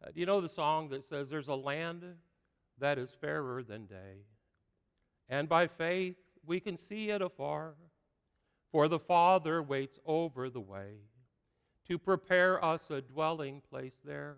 Uh, 0.04 0.12
do 0.14 0.20
you 0.20 0.26
know 0.26 0.42
the 0.42 0.50
song 0.50 0.90
that 0.90 1.06
says, 1.08 1.30
There's 1.30 1.48
a 1.48 1.56
land 1.56 2.04
that 2.80 2.98
is 2.98 3.16
fairer 3.20 3.64
than 3.64 3.86
day, 3.86 4.26
and 5.30 5.48
by 5.48 5.68
faith 5.68 6.16
we 6.46 6.60
can 6.60 6.78
see 6.78 7.10
it 7.10 7.22
afar, 7.22 7.76
for 8.72 8.88
the 8.88 9.00
Father 9.00 9.62
waits 9.62 10.00
over 10.06 10.50
the 10.50 10.60
way 10.60 10.96
to 11.88 11.98
prepare 11.98 12.64
us 12.64 12.90
a 12.90 13.02
dwelling 13.02 13.62
place 13.70 14.00
there 14.04 14.38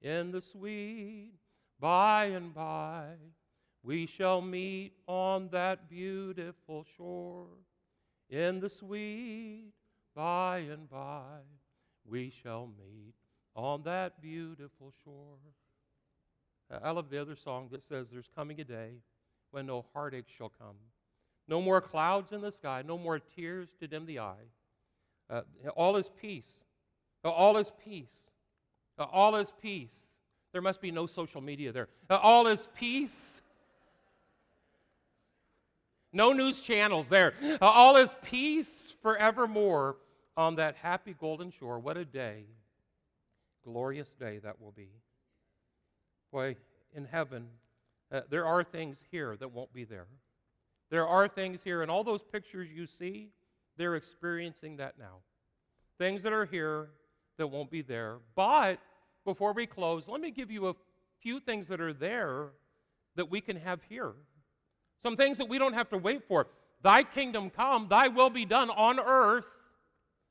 in 0.00 0.30
the 0.30 0.40
sweet 0.40 1.32
by 1.80 2.26
and 2.26 2.54
by 2.54 3.06
we 3.84 4.06
shall 4.06 4.40
meet 4.40 4.92
on 5.06 5.48
that 5.52 5.88
beautiful 5.88 6.86
shore. 6.96 7.46
In 8.30 8.58
the 8.58 8.70
sweet 8.70 9.72
by 10.16 10.58
and 10.58 10.88
by 10.88 11.42
we 12.06 12.32
shall 12.42 12.66
meet 12.78 13.14
on 13.54 13.82
that 13.82 14.20
beautiful 14.20 14.92
shore. 15.04 15.36
I 16.82 16.90
love 16.90 17.10
the 17.10 17.20
other 17.20 17.36
song 17.36 17.68
that 17.70 17.84
says, 17.86 18.08
There's 18.10 18.28
coming 18.34 18.60
a 18.60 18.64
day 18.64 18.94
when 19.50 19.66
no 19.66 19.84
heartache 19.92 20.28
shall 20.36 20.50
come. 20.58 20.76
No 21.46 21.60
more 21.60 21.80
clouds 21.80 22.32
in 22.32 22.40
the 22.40 22.50
sky, 22.50 22.82
no 22.84 22.96
more 22.96 23.18
tears 23.18 23.68
to 23.80 23.86
dim 23.86 24.06
the 24.06 24.18
eye. 24.18 24.48
Uh, 25.28 25.42
all 25.76 25.96
is 25.96 26.10
peace. 26.20 26.64
All 27.22 27.58
is 27.58 27.70
peace. 27.84 28.30
All 28.98 29.36
is 29.36 29.52
peace 29.60 30.08
there 30.54 30.62
must 30.62 30.80
be 30.80 30.92
no 30.92 31.04
social 31.04 31.40
media 31.40 31.72
there. 31.72 31.88
Uh, 32.08 32.16
all 32.22 32.46
is 32.46 32.68
peace. 32.76 33.42
No 36.14 36.32
news 36.32 36.60
channels 36.60 37.08
there. 37.08 37.34
Uh, 37.42 37.58
all 37.60 37.96
is 37.96 38.14
peace 38.22 38.94
forevermore 39.02 39.96
on 40.36 40.54
that 40.56 40.76
happy 40.76 41.14
golden 41.18 41.50
shore. 41.50 41.80
What 41.80 41.96
a 41.96 42.04
day. 42.04 42.44
Glorious 43.64 44.08
day 44.14 44.38
that 44.38 44.60
will 44.60 44.70
be. 44.70 44.90
Boy, 46.32 46.56
in 46.94 47.04
heaven, 47.04 47.48
uh, 48.12 48.20
there 48.30 48.46
are 48.46 48.62
things 48.62 49.02
here 49.10 49.36
that 49.36 49.50
won't 49.50 49.72
be 49.72 49.84
there. 49.84 50.06
There 50.90 51.06
are 51.06 51.26
things 51.26 51.64
here, 51.64 51.82
and 51.82 51.90
all 51.90 52.04
those 52.04 52.22
pictures 52.22 52.68
you 52.72 52.86
see, 52.86 53.30
they're 53.76 53.96
experiencing 53.96 54.76
that 54.76 54.96
now. 54.96 55.16
Things 55.98 56.22
that 56.22 56.32
are 56.32 56.44
here 56.44 56.90
that 57.38 57.48
won't 57.48 57.72
be 57.72 57.82
there. 57.82 58.18
But 58.36 58.78
before 59.24 59.52
we 59.52 59.66
close, 59.66 60.06
let 60.06 60.20
me 60.20 60.30
give 60.30 60.50
you 60.50 60.68
a 60.68 60.74
few 61.20 61.40
things 61.40 61.66
that 61.68 61.80
are 61.80 61.92
there 61.92 62.50
that 63.16 63.30
we 63.30 63.40
can 63.40 63.56
have 63.56 63.80
here. 63.88 64.12
Some 65.04 65.16
things 65.16 65.36
that 65.36 65.50
we 65.50 65.58
don't 65.58 65.74
have 65.74 65.90
to 65.90 65.98
wait 65.98 66.26
for. 66.26 66.46
Thy 66.82 67.02
kingdom 67.02 67.50
come, 67.50 67.88
thy 67.88 68.08
will 68.08 68.30
be 68.30 68.46
done 68.46 68.70
on 68.70 68.98
earth, 68.98 69.46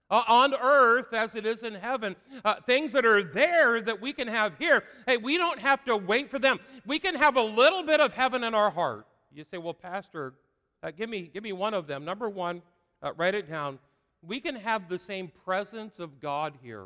uh, 0.10 0.24
on 0.28 0.56
earth 0.56 1.14
as 1.14 1.36
it 1.36 1.46
is 1.46 1.62
in 1.62 1.76
heaven. 1.76 2.16
Uh, 2.44 2.56
things 2.66 2.92
that 2.94 3.06
are 3.06 3.24
there 3.24 3.82
that 3.82 4.02
we 4.02 4.14
can 4.14 4.28
have 4.28 4.58
here. 4.58 4.84
Hey, 5.06 5.18
we 5.18 5.38
don't 5.38 5.60
have 5.60 5.86
to 5.86 5.96
wait 5.96 6.32
for 6.32 6.40
them. 6.40 6.60
We 6.88 6.98
can 6.98 7.14
have 7.16 7.38
a 7.38 7.42
little 7.42 7.84
bit 7.84 8.00
of 8.00 8.14
heaven 8.14 8.44
in 8.44 8.56
our 8.56 8.72
heart. 8.72 9.06
You 9.32 9.44
say, 9.44 9.60
well, 9.60 9.76
Pastor, 9.76 10.34
uh, 10.82 10.90
give, 10.90 11.10
me, 11.10 11.30
give 11.32 11.44
me 11.44 11.54
one 11.54 11.76
of 11.76 11.86
them. 11.86 12.04
Number 12.04 12.28
one, 12.28 12.64
uh, 13.04 13.14
write 13.14 13.36
it 13.36 13.48
down. 13.48 13.78
We 14.24 14.40
can 14.40 14.56
have 14.56 14.90
the 14.90 15.00
same 15.00 15.32
presence 15.46 16.00
of 16.00 16.20
God 16.20 16.54
here. 16.64 16.86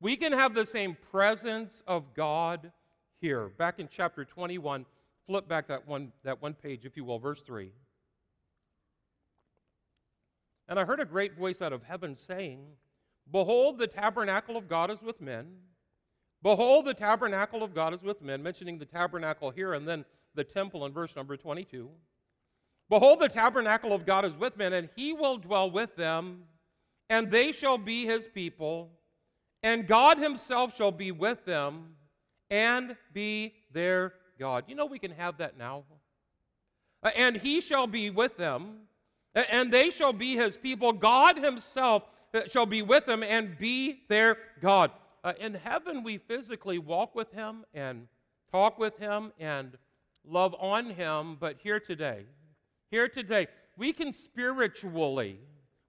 We 0.00 0.16
can 0.16 0.32
have 0.32 0.54
the 0.54 0.66
same 0.66 0.96
presence 1.10 1.82
of 1.86 2.14
God 2.14 2.72
here. 3.20 3.48
Back 3.48 3.78
in 3.78 3.88
chapter 3.90 4.24
21, 4.24 4.86
flip 5.26 5.48
back 5.48 5.68
that 5.68 5.86
one, 5.86 6.12
that 6.24 6.40
one 6.42 6.54
page, 6.54 6.84
if 6.84 6.96
you 6.96 7.04
will, 7.04 7.18
verse 7.18 7.42
3. 7.42 7.70
And 10.68 10.78
I 10.78 10.84
heard 10.84 11.00
a 11.00 11.04
great 11.04 11.36
voice 11.36 11.60
out 11.60 11.72
of 11.72 11.82
heaven 11.82 12.16
saying, 12.16 12.66
Behold, 13.30 13.78
the 13.78 13.86
tabernacle 13.86 14.56
of 14.56 14.68
God 14.68 14.90
is 14.90 15.02
with 15.02 15.20
men. 15.20 15.46
Behold, 16.42 16.86
the 16.86 16.94
tabernacle 16.94 17.62
of 17.62 17.74
God 17.74 17.94
is 17.94 18.02
with 18.02 18.20
men, 18.20 18.42
mentioning 18.42 18.78
the 18.78 18.84
tabernacle 18.84 19.50
here 19.50 19.74
and 19.74 19.86
then 19.86 20.04
the 20.34 20.44
temple 20.44 20.86
in 20.86 20.92
verse 20.92 21.14
number 21.14 21.36
22. 21.36 21.88
Behold, 22.88 23.20
the 23.20 23.28
tabernacle 23.28 23.92
of 23.92 24.04
God 24.04 24.24
is 24.24 24.34
with 24.34 24.56
men, 24.56 24.72
and 24.72 24.88
he 24.96 25.12
will 25.12 25.38
dwell 25.38 25.70
with 25.70 25.94
them, 25.94 26.44
and 27.08 27.30
they 27.30 27.52
shall 27.52 27.78
be 27.78 28.04
his 28.06 28.26
people 28.26 28.90
and 29.62 29.86
God 29.86 30.18
Himself 30.18 30.76
shall 30.76 30.90
be 30.90 31.12
with 31.12 31.44
them 31.44 31.94
and 32.50 32.96
be 33.12 33.54
their 33.72 34.14
God. 34.38 34.64
You 34.68 34.74
know, 34.74 34.86
we 34.86 34.98
can 34.98 35.12
have 35.12 35.38
that 35.38 35.58
now. 35.58 35.84
Uh, 37.02 37.10
and 37.16 37.36
He 37.36 37.60
shall 37.60 37.86
be 37.86 38.10
with 38.10 38.36
them, 38.36 38.80
and 39.34 39.72
they 39.72 39.90
shall 39.90 40.12
be 40.12 40.36
His 40.36 40.56
people. 40.56 40.92
God 40.92 41.36
Himself 41.36 42.04
uh, 42.34 42.42
shall 42.48 42.66
be 42.66 42.82
with 42.82 43.06
them 43.06 43.22
and 43.22 43.58
be 43.58 44.02
their 44.08 44.36
God. 44.60 44.90
Uh, 45.24 45.32
in 45.38 45.54
heaven, 45.54 46.02
we 46.02 46.18
physically 46.18 46.78
walk 46.78 47.14
with 47.14 47.32
Him 47.32 47.64
and 47.74 48.06
talk 48.50 48.78
with 48.78 48.96
Him 48.98 49.32
and 49.38 49.76
love 50.24 50.54
on 50.58 50.90
Him, 50.90 51.36
but 51.40 51.56
here 51.62 51.80
today, 51.80 52.24
here 52.90 53.08
today, 53.08 53.46
we 53.76 53.92
can 53.92 54.12
spiritually 54.12 55.38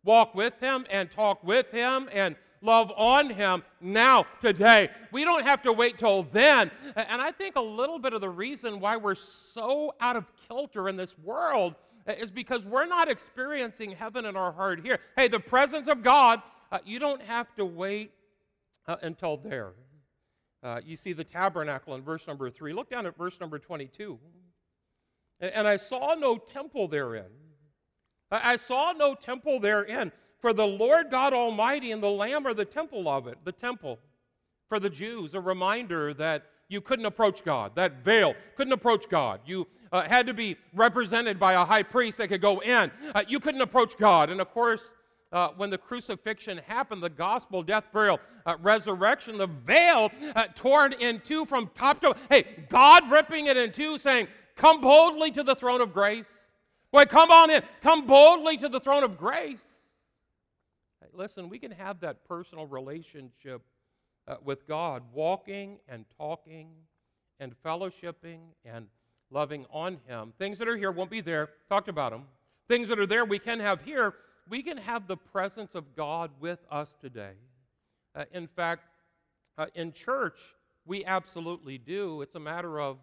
walk 0.04 0.34
with 0.36 0.60
Him 0.60 0.86
and 0.90 1.12
talk 1.12 1.44
with 1.44 1.70
Him 1.72 2.10
and 2.12 2.36
love 2.64 2.92
on 2.96 3.30
Him 3.30 3.62
now, 3.82 4.26
today. 4.42 4.90
We 5.12 5.24
don't 5.24 5.46
have 5.46 5.62
to 5.64 5.74
wait 5.74 6.00
till 6.00 6.24
then. 6.24 6.72
And 6.96 7.22
I 7.22 7.32
think 7.32 7.56
a 7.56 7.62
little 7.62 8.00
bit 8.00 8.14
of 8.14 8.22
the 8.22 8.30
reason 8.30 8.80
why 8.80 8.98
we're 8.98 9.16
so 9.16 9.94
out 10.00 10.16
of 10.16 10.26
kilter 10.48 10.90
in 10.90 10.96
this 10.96 11.18
world 11.20 11.76
is 12.08 12.32
because 12.32 12.66
we're 12.66 12.86
not 12.86 13.10
experiencing 13.10 13.92
heaven 13.92 14.26
in 14.26 14.36
our 14.36 14.52
heart 14.52 14.80
here. 14.82 15.00
Hey, 15.16 15.28
the 15.28 15.40
presence 15.40 15.88
of 15.88 16.02
God, 16.02 16.42
uh, 16.72 16.80
you 16.86 17.00
don't 17.00 17.22
have 17.22 17.54
to 17.56 17.66
wait 17.66 18.12
uh, 18.88 18.96
until 19.02 19.38
there. 19.38 19.74
Uh, 20.64 20.80
you 20.84 20.96
see 20.96 21.14
the 21.14 21.24
tabernacle 21.24 21.94
in 21.96 22.02
verse 22.02 22.26
number 22.26 22.50
three. 22.50 22.74
Look 22.74 22.90
down 22.90 23.06
at 23.06 23.18
verse 23.18 23.40
number 23.40 23.60
22. 23.60 24.18
And 25.40 25.68
I 25.68 25.76
saw 25.76 26.16
no 26.16 26.38
temple 26.38 26.88
therein. 26.88 27.26
I 28.32 28.56
saw 28.56 28.94
no 28.94 29.14
temple 29.14 29.60
therein. 29.60 30.12
For 30.44 30.52
the 30.52 30.68
Lord 30.68 31.10
God 31.10 31.32
Almighty 31.32 31.94
and 31.94 32.04
the 32.04 32.10
Lamb 32.10 32.46
are 32.46 32.54
the 32.54 32.66
temple 32.66 33.08
of 33.08 33.28
it, 33.28 33.38
the 33.46 33.54
temple. 33.54 33.98
For 34.68 34.78
the 34.78 34.90
Jews, 34.90 35.36
a 35.36 35.40
reminder 35.40 36.14
that 36.16 36.44
you 36.68 36.82
couldn't 36.82 37.06
approach 37.06 37.46
God. 37.46 37.72
That 37.76 38.04
veil 38.04 38.36
couldn't 38.58 38.74
approach 38.74 39.08
God. 39.08 39.40
You 39.46 39.66
uh, 39.94 40.02
had 40.02 40.28
to 40.28 40.34
be 40.34 40.58
represented 40.74 41.40
by 41.40 41.54
a 41.54 41.64
high 41.64 41.84
priest 41.84 42.18
that 42.18 42.28
could 42.28 42.42
go 42.42 42.60
in. 42.60 42.92
Uh, 43.16 43.24
you 43.26 43.40
couldn't 43.40 43.62
approach 43.62 43.98
God. 43.98 44.30
And 44.30 44.42
of 44.42 44.52
course, 44.52 44.92
uh, 45.32 45.52
when 45.56 45.70
the 45.70 45.78
crucifixion 45.78 46.58
happened, 46.58 47.02
the 47.02 47.10
gospel, 47.10 47.64
death, 47.64 47.86
burial, 47.94 48.20
uh, 48.46 48.58
resurrection, 48.62 49.38
the 49.38 49.48
veil 49.48 50.12
uh, 50.36 50.48
torn 50.56 50.92
in 50.92 51.22
two 51.22 51.46
from 51.46 51.72
top 51.74 52.02
to 52.02 52.18
hey, 52.30 52.66
God 52.68 53.10
ripping 53.10 53.46
it 53.46 53.56
in 53.56 53.72
two, 53.72 53.98
saying, 53.98 54.28
"Come 54.58 54.82
boldly 54.82 55.32
to 55.32 55.44
the 55.44 55.56
throne 55.56 55.80
of 55.80 55.94
grace." 55.94 56.28
Boy, 56.92 57.06
come 57.06 57.32
on 57.32 57.50
in. 57.50 57.64
Come 57.82 58.06
boldly 58.06 58.58
to 58.58 58.68
the 58.68 58.82
throne 58.82 59.04
of 59.06 59.18
grace. 59.18 59.64
Listen, 61.14 61.50
we 61.50 61.60
can 61.60 61.72
have 61.72 62.00
that 62.02 62.28
personal 62.28 62.66
relationship 62.66 63.62
uh, 64.28 64.36
with 64.44 64.68
God, 64.68 65.04
walking 65.14 65.80
and 65.88 66.06
talking 66.18 66.70
and 67.40 67.54
fellowshipping 67.64 68.40
and 68.66 68.88
loving 69.30 69.66
on 69.72 70.00
Him. 70.08 70.34
Things 70.38 70.58
that 70.60 70.68
are 70.68 70.78
here 70.78 70.92
won't 70.92 71.10
be 71.10 71.22
there. 71.22 71.50
Talked 71.70 71.90
about 71.90 72.12
them. 72.12 72.26
Things 72.68 72.88
that 72.88 73.00
are 73.00 73.06
there 73.06 73.26
we 73.26 73.40
can 73.40 73.60
have 73.60 73.82
here 73.82 74.14
we 74.50 74.62
can 74.62 74.78
have 74.78 75.08
the 75.08 75.18
presence 75.18 75.76
of 75.76 75.96
God 75.96 76.32
with 76.40 76.60
us 76.70 76.96
today. 77.00 77.34
Uh, 78.16 78.26
in 78.32 78.48
fact, 78.48 78.84
uh, 79.58 79.68
in 79.76 79.92
church, 79.92 80.40
we 80.86 81.06
absolutely 81.06 81.78
do. 81.78 82.22
It's 82.22 82.36
a 82.36 82.40
matter 82.40 82.80
of 82.80 82.98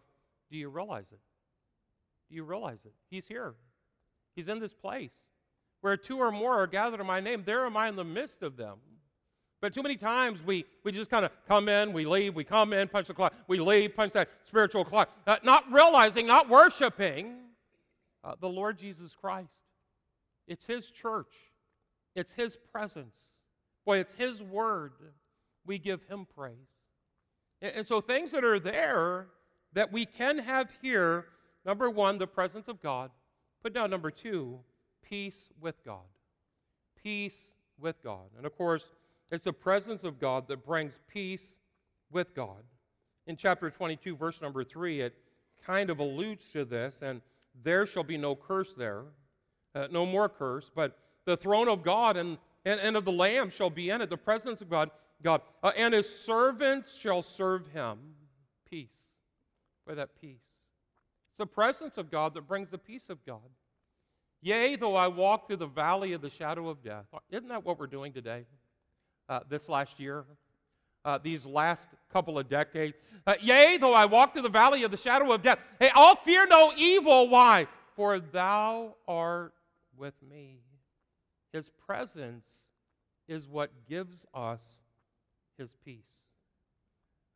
do 0.50 0.58
you 0.58 0.68
realize 0.68 1.12
it? 1.12 1.20
Do 2.28 2.36
you 2.36 2.44
realize 2.44 2.80
it? 2.84 2.92
He's 3.08 3.26
here, 3.26 3.54
He's 4.34 4.48
in 4.48 4.58
this 4.58 4.74
place. 4.74 5.10
Where 5.80 5.96
two 5.96 6.18
or 6.18 6.30
more 6.30 6.54
are 6.54 6.66
gathered 6.66 7.00
in 7.00 7.06
my 7.06 7.20
name, 7.20 7.42
there 7.44 7.64
am 7.64 7.76
I 7.76 7.88
in 7.88 7.96
the 7.96 8.04
midst 8.04 8.42
of 8.42 8.56
them. 8.56 8.78
But 9.60 9.74
too 9.74 9.82
many 9.82 9.96
times 9.96 10.42
we, 10.42 10.64
we 10.84 10.92
just 10.92 11.10
kind 11.10 11.24
of 11.24 11.32
come 11.46 11.68
in, 11.68 11.92
we 11.92 12.06
leave, 12.06 12.34
we 12.34 12.44
come 12.44 12.72
in, 12.72 12.88
punch 12.88 13.08
the 13.08 13.14
clock, 13.14 13.34
we 13.46 13.60
leave, 13.60 13.94
punch 13.94 14.14
that 14.14 14.28
spiritual 14.44 14.84
clock, 14.84 15.10
uh, 15.26 15.36
not 15.42 15.70
realizing, 15.70 16.26
not 16.26 16.48
worshiping 16.48 17.36
uh, 18.24 18.34
the 18.40 18.48
Lord 18.48 18.78
Jesus 18.78 19.14
Christ. 19.14 19.52
It's 20.46 20.64
His 20.64 20.90
church, 20.90 21.34
it's 22.14 22.32
His 22.32 22.56
presence. 22.72 23.16
Boy, 23.84 23.98
it's 23.98 24.14
His 24.14 24.42
word. 24.42 24.92
We 25.66 25.78
give 25.78 26.02
Him 26.04 26.26
praise. 26.36 26.54
And 27.62 27.86
so, 27.86 28.00
things 28.00 28.30
that 28.30 28.44
are 28.44 28.58
there 28.58 29.26
that 29.74 29.92
we 29.92 30.06
can 30.06 30.38
have 30.38 30.70
here 30.80 31.26
number 31.64 31.90
one, 31.90 32.18
the 32.18 32.26
presence 32.26 32.68
of 32.68 32.80
God. 32.82 33.10
Put 33.62 33.74
down 33.74 33.90
number 33.90 34.10
two, 34.10 34.60
peace 35.10 35.50
with 35.60 35.84
God. 35.84 35.98
Peace 37.02 37.36
with 37.78 38.02
God. 38.02 38.30
And 38.36 38.46
of 38.46 38.56
course, 38.56 38.86
it's 39.30 39.44
the 39.44 39.52
presence 39.52 40.04
of 40.04 40.18
God 40.18 40.48
that 40.48 40.64
brings 40.64 40.98
peace 41.08 41.58
with 42.10 42.34
God. 42.34 42.62
In 43.26 43.36
chapter 43.36 43.70
22, 43.70 44.16
verse 44.16 44.40
number 44.40 44.64
3, 44.64 45.02
it 45.02 45.14
kind 45.66 45.90
of 45.90 45.98
alludes 45.98 46.44
to 46.52 46.64
this, 46.64 47.00
and 47.02 47.20
there 47.62 47.86
shall 47.86 48.04
be 48.04 48.16
no 48.16 48.34
curse 48.34 48.72
there 48.74 49.04
uh, 49.74 49.88
no 49.90 50.06
more 50.06 50.28
curse, 50.28 50.70
but 50.74 50.98
the 51.24 51.36
throne 51.36 51.68
of 51.68 51.82
God 51.82 52.16
and, 52.16 52.38
and, 52.64 52.80
and 52.80 52.96
of 52.96 53.04
the 53.04 53.12
Lamb 53.12 53.50
shall 53.50 53.70
be 53.70 53.90
in 53.90 54.00
it, 54.00 54.10
the 54.10 54.16
presence 54.16 54.60
of 54.60 54.70
God, 54.70 54.90
God, 55.22 55.42
uh, 55.62 55.72
and 55.76 55.94
his 55.94 56.08
servants 56.08 56.96
shall 56.96 57.22
serve 57.22 57.68
him. 57.68 57.98
Peace. 58.68 58.96
By 59.86 59.94
that 59.94 60.20
peace. 60.20 60.38
It's 61.28 61.38
the 61.38 61.46
presence 61.46 61.98
of 61.98 62.10
God 62.10 62.34
that 62.34 62.46
brings 62.46 62.70
the 62.70 62.78
peace 62.78 63.10
of 63.10 63.24
God. 63.24 63.38
Yea, 64.42 64.76
though 64.76 64.96
I 64.96 65.08
walk 65.08 65.46
through 65.46 65.56
the 65.56 65.66
valley 65.66 66.12
of 66.12 66.22
the 66.22 66.30
shadow 66.30 66.68
of 66.68 66.82
death. 66.82 67.04
Isn't 67.30 67.48
that 67.48 67.64
what 67.64 67.78
we're 67.78 67.86
doing 67.86 68.12
today? 68.12 68.46
Uh, 69.28 69.40
this 69.48 69.68
last 69.68 70.00
year? 70.00 70.24
Uh, 71.04 71.18
these 71.18 71.46
last 71.46 71.88
couple 72.12 72.38
of 72.38 72.48
decades. 72.48 72.96
Uh, 73.26 73.34
yea, 73.40 73.78
though 73.78 73.94
I 73.94 74.06
walk 74.06 74.32
through 74.32 74.42
the 74.42 74.48
valley 74.48 74.82
of 74.82 74.90
the 74.90 74.96
shadow 74.96 75.32
of 75.32 75.42
death. 75.42 75.58
Hey, 75.78 75.90
I'll 75.94 76.16
fear 76.16 76.46
no 76.46 76.72
evil. 76.76 77.28
Why? 77.28 77.66
For 77.96 78.18
thou 78.18 78.96
art 79.06 79.54
with 79.96 80.14
me. 80.22 80.60
His 81.52 81.70
presence 81.86 82.48
is 83.28 83.46
what 83.46 83.70
gives 83.88 84.26
us 84.34 84.62
his 85.58 85.74
peace. 85.84 86.26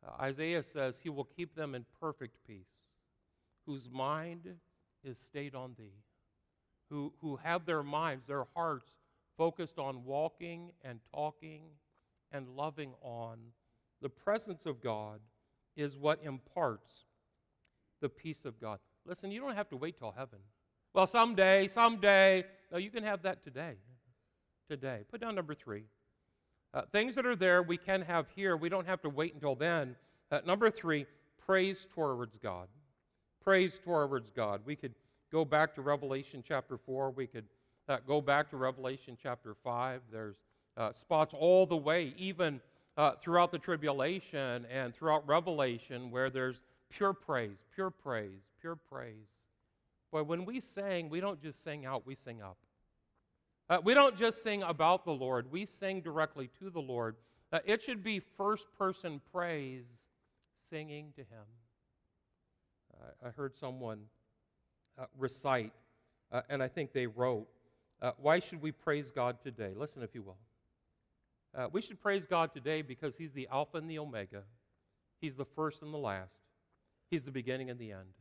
Uh, 0.05 0.21
Isaiah 0.21 0.63
says, 0.63 0.99
He 1.01 1.09
will 1.09 1.27
keep 1.35 1.55
them 1.55 1.75
in 1.75 1.85
perfect 1.99 2.37
peace, 2.47 2.87
whose 3.65 3.89
mind 3.91 4.47
is 5.03 5.17
stayed 5.17 5.55
on 5.55 5.75
thee, 5.77 5.93
who, 6.89 7.13
who 7.21 7.37
have 7.37 7.65
their 7.65 7.83
minds, 7.83 8.25
their 8.27 8.45
hearts 8.55 8.87
focused 9.37 9.79
on 9.79 10.03
walking 10.05 10.71
and 10.83 10.99
talking 11.13 11.63
and 12.31 12.47
loving 12.49 12.93
on. 13.01 13.37
The 14.01 14.09
presence 14.09 14.65
of 14.65 14.81
God 14.81 15.19
is 15.75 15.97
what 15.97 16.19
imparts 16.23 16.91
the 18.01 18.09
peace 18.09 18.45
of 18.45 18.59
God. 18.59 18.79
Listen, 19.05 19.31
you 19.31 19.41
don't 19.41 19.55
have 19.55 19.69
to 19.69 19.77
wait 19.77 19.97
till 19.97 20.11
heaven. 20.11 20.39
Well, 20.93 21.07
someday, 21.07 21.67
someday. 21.67 22.45
No, 22.71 22.77
you 22.77 22.89
can 22.89 23.03
have 23.03 23.23
that 23.23 23.43
today. 23.43 23.75
Today. 24.69 25.01
Put 25.09 25.21
down 25.21 25.35
number 25.35 25.53
three. 25.53 25.83
Uh, 26.73 26.81
things 26.91 27.15
that 27.15 27.25
are 27.25 27.35
there 27.35 27.63
we 27.63 27.77
can 27.77 28.01
have 28.01 28.27
here. 28.35 28.57
We 28.57 28.69
don't 28.69 28.87
have 28.87 29.01
to 29.01 29.09
wait 29.09 29.33
until 29.33 29.55
then. 29.55 29.95
Uh, 30.31 30.39
number 30.45 30.69
three, 30.69 31.05
praise 31.45 31.87
towards 31.93 32.37
God. 32.37 32.67
Praise 33.43 33.79
towards 33.83 34.31
God. 34.31 34.61
We 34.65 34.75
could 34.75 34.93
go 35.31 35.45
back 35.45 35.75
to 35.75 35.81
Revelation 35.81 36.43
chapter 36.47 36.77
4. 36.77 37.11
We 37.11 37.27
could 37.27 37.45
uh, 37.87 37.97
go 38.07 38.21
back 38.21 38.49
to 38.51 38.57
Revelation 38.57 39.17
chapter 39.21 39.55
5. 39.63 40.01
There's 40.11 40.35
uh, 40.77 40.91
spots 40.93 41.33
all 41.37 41.65
the 41.65 41.77
way, 41.77 42.13
even 42.17 42.59
uh, 42.97 43.11
throughout 43.21 43.51
the 43.51 43.59
tribulation 43.59 44.65
and 44.71 44.93
throughout 44.95 45.27
Revelation, 45.27 46.11
where 46.11 46.29
there's 46.29 46.61
pure 46.89 47.13
praise, 47.13 47.57
pure 47.73 47.89
praise, 47.89 48.41
pure 48.59 48.75
praise. 48.75 49.47
Boy, 50.11 50.23
when 50.23 50.45
we 50.45 50.59
sing, 50.59 51.09
we 51.09 51.19
don't 51.19 51.41
just 51.41 51.63
sing 51.63 51.85
out, 51.85 52.05
we 52.05 52.15
sing 52.15 52.41
up. 52.41 52.57
Uh, 53.69 53.79
we 53.83 53.93
don't 53.93 54.15
just 54.15 54.43
sing 54.43 54.63
about 54.63 55.05
the 55.05 55.11
Lord, 55.11 55.51
we 55.51 55.65
sing 55.65 56.01
directly 56.01 56.49
to 56.59 56.69
the 56.69 56.79
Lord. 56.79 57.15
Uh, 57.51 57.59
it 57.65 57.81
should 57.81 58.03
be 58.03 58.21
first 58.37 58.67
person 58.77 59.21
praise, 59.31 59.85
singing 60.69 61.11
to 61.15 61.21
Him. 61.21 61.45
Uh, 62.93 63.27
I 63.27 63.29
heard 63.31 63.55
someone 63.55 63.99
uh, 64.97 65.05
recite, 65.17 65.73
uh, 66.31 66.41
and 66.49 66.61
I 66.61 66.67
think 66.67 66.93
they 66.93 67.07
wrote, 67.07 67.47
uh, 68.01 68.11
Why 68.17 68.39
should 68.39 68.61
we 68.61 68.71
praise 68.71 69.09
God 69.09 69.37
today? 69.43 69.73
Listen, 69.75 70.03
if 70.03 70.13
you 70.13 70.23
will. 70.23 70.37
we 71.71 71.81
should 71.81 72.01
praise 72.01 72.25
God 72.25 72.53
today 72.53 72.81
because 72.81 73.15
He's 73.15 73.31
the 73.31 73.47
Alpha 73.51 73.77
and 73.77 73.89
the 73.89 73.99
Omega, 73.99 74.43
He's 75.21 75.35
the 75.35 75.45
first 75.45 75.81
and 75.81 75.93
the 75.93 75.97
last, 75.97 76.35
He's 77.09 77.23
the 77.23 77.31
beginning 77.31 77.69
and 77.69 77.79
the 77.79 77.91
end. 77.91 78.13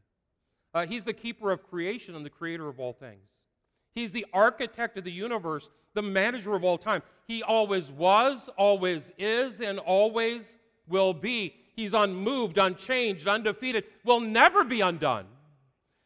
Uh, 0.74 0.84
he's 0.84 1.04
the 1.04 1.12
keeper 1.12 1.52
of 1.52 1.62
creation 1.70 2.16
and 2.16 2.26
the 2.26 2.30
creator 2.30 2.68
of 2.68 2.80
all 2.80 2.92
things. 2.92 3.28
He's 3.94 4.10
the 4.10 4.26
architect 4.32 4.98
of 4.98 5.04
the 5.04 5.12
universe, 5.12 5.70
the 5.94 6.02
manager 6.02 6.56
of 6.56 6.64
all 6.64 6.76
time. 6.76 7.02
He 7.28 7.44
always 7.44 7.90
was, 7.90 8.50
always 8.58 9.12
is, 9.16 9.60
and 9.60 9.78
always 9.78 10.58
will 10.88 11.14
be. 11.14 11.54
He's 11.76 11.94
unmoved, 11.94 12.58
unchanged, 12.58 13.28
undefeated, 13.28 13.84
will 14.04 14.20
never 14.20 14.64
be 14.64 14.80
undone. 14.80 15.26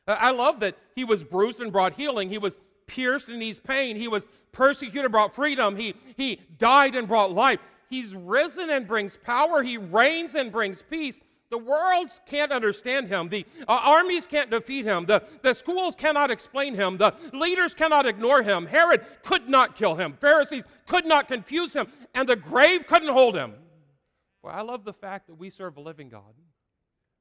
Uh, 0.08 0.16
I 0.18 0.30
love 0.30 0.58
that 0.60 0.76
he 0.96 1.04
was 1.04 1.22
bruised 1.22 1.60
and 1.60 1.70
brought 1.70 1.92
healing. 1.92 2.28
He 2.28 2.38
was 2.38 2.58
pierced 2.86 3.28
and 3.28 3.40
he's 3.40 3.60
pain. 3.60 3.94
He 3.94 4.08
was 4.08 4.26
persecuted, 4.50 5.04
and 5.04 5.12
brought 5.12 5.34
freedom. 5.34 5.76
He, 5.76 5.94
he 6.16 6.40
died 6.58 6.96
and 6.96 7.06
brought 7.06 7.30
life. 7.32 7.60
He's 7.90 8.14
risen 8.14 8.70
and 8.70 8.88
brings 8.88 9.16
power. 9.16 9.62
He 9.62 9.76
reigns 9.76 10.34
and 10.34 10.50
brings 10.50 10.82
peace. 10.82 11.20
The 11.50 11.58
worlds 11.58 12.20
can't 12.26 12.52
understand 12.52 13.08
him. 13.08 13.28
The 13.28 13.46
uh, 13.66 13.72
armies 13.72 14.26
can't 14.26 14.50
defeat 14.50 14.84
him. 14.84 15.06
The, 15.06 15.22
the 15.42 15.54
schools 15.54 15.94
cannot 15.94 16.30
explain 16.30 16.74
him. 16.74 16.98
The 16.98 17.14
leaders 17.32 17.74
cannot 17.74 18.04
ignore 18.04 18.42
him. 18.42 18.66
Herod 18.66 19.04
could 19.22 19.48
not 19.48 19.76
kill 19.76 19.94
him. 19.94 20.14
Pharisees 20.20 20.64
could 20.86 21.06
not 21.06 21.28
confuse 21.28 21.72
him. 21.72 21.86
And 22.14 22.28
the 22.28 22.36
grave 22.36 22.86
couldn't 22.86 23.08
hold 23.08 23.34
him. 23.34 23.54
Well, 24.42 24.54
I 24.54 24.60
love 24.60 24.84
the 24.84 24.92
fact 24.92 25.28
that 25.28 25.34
we 25.34 25.48
serve 25.48 25.78
a 25.78 25.80
living 25.80 26.10
God. 26.10 26.34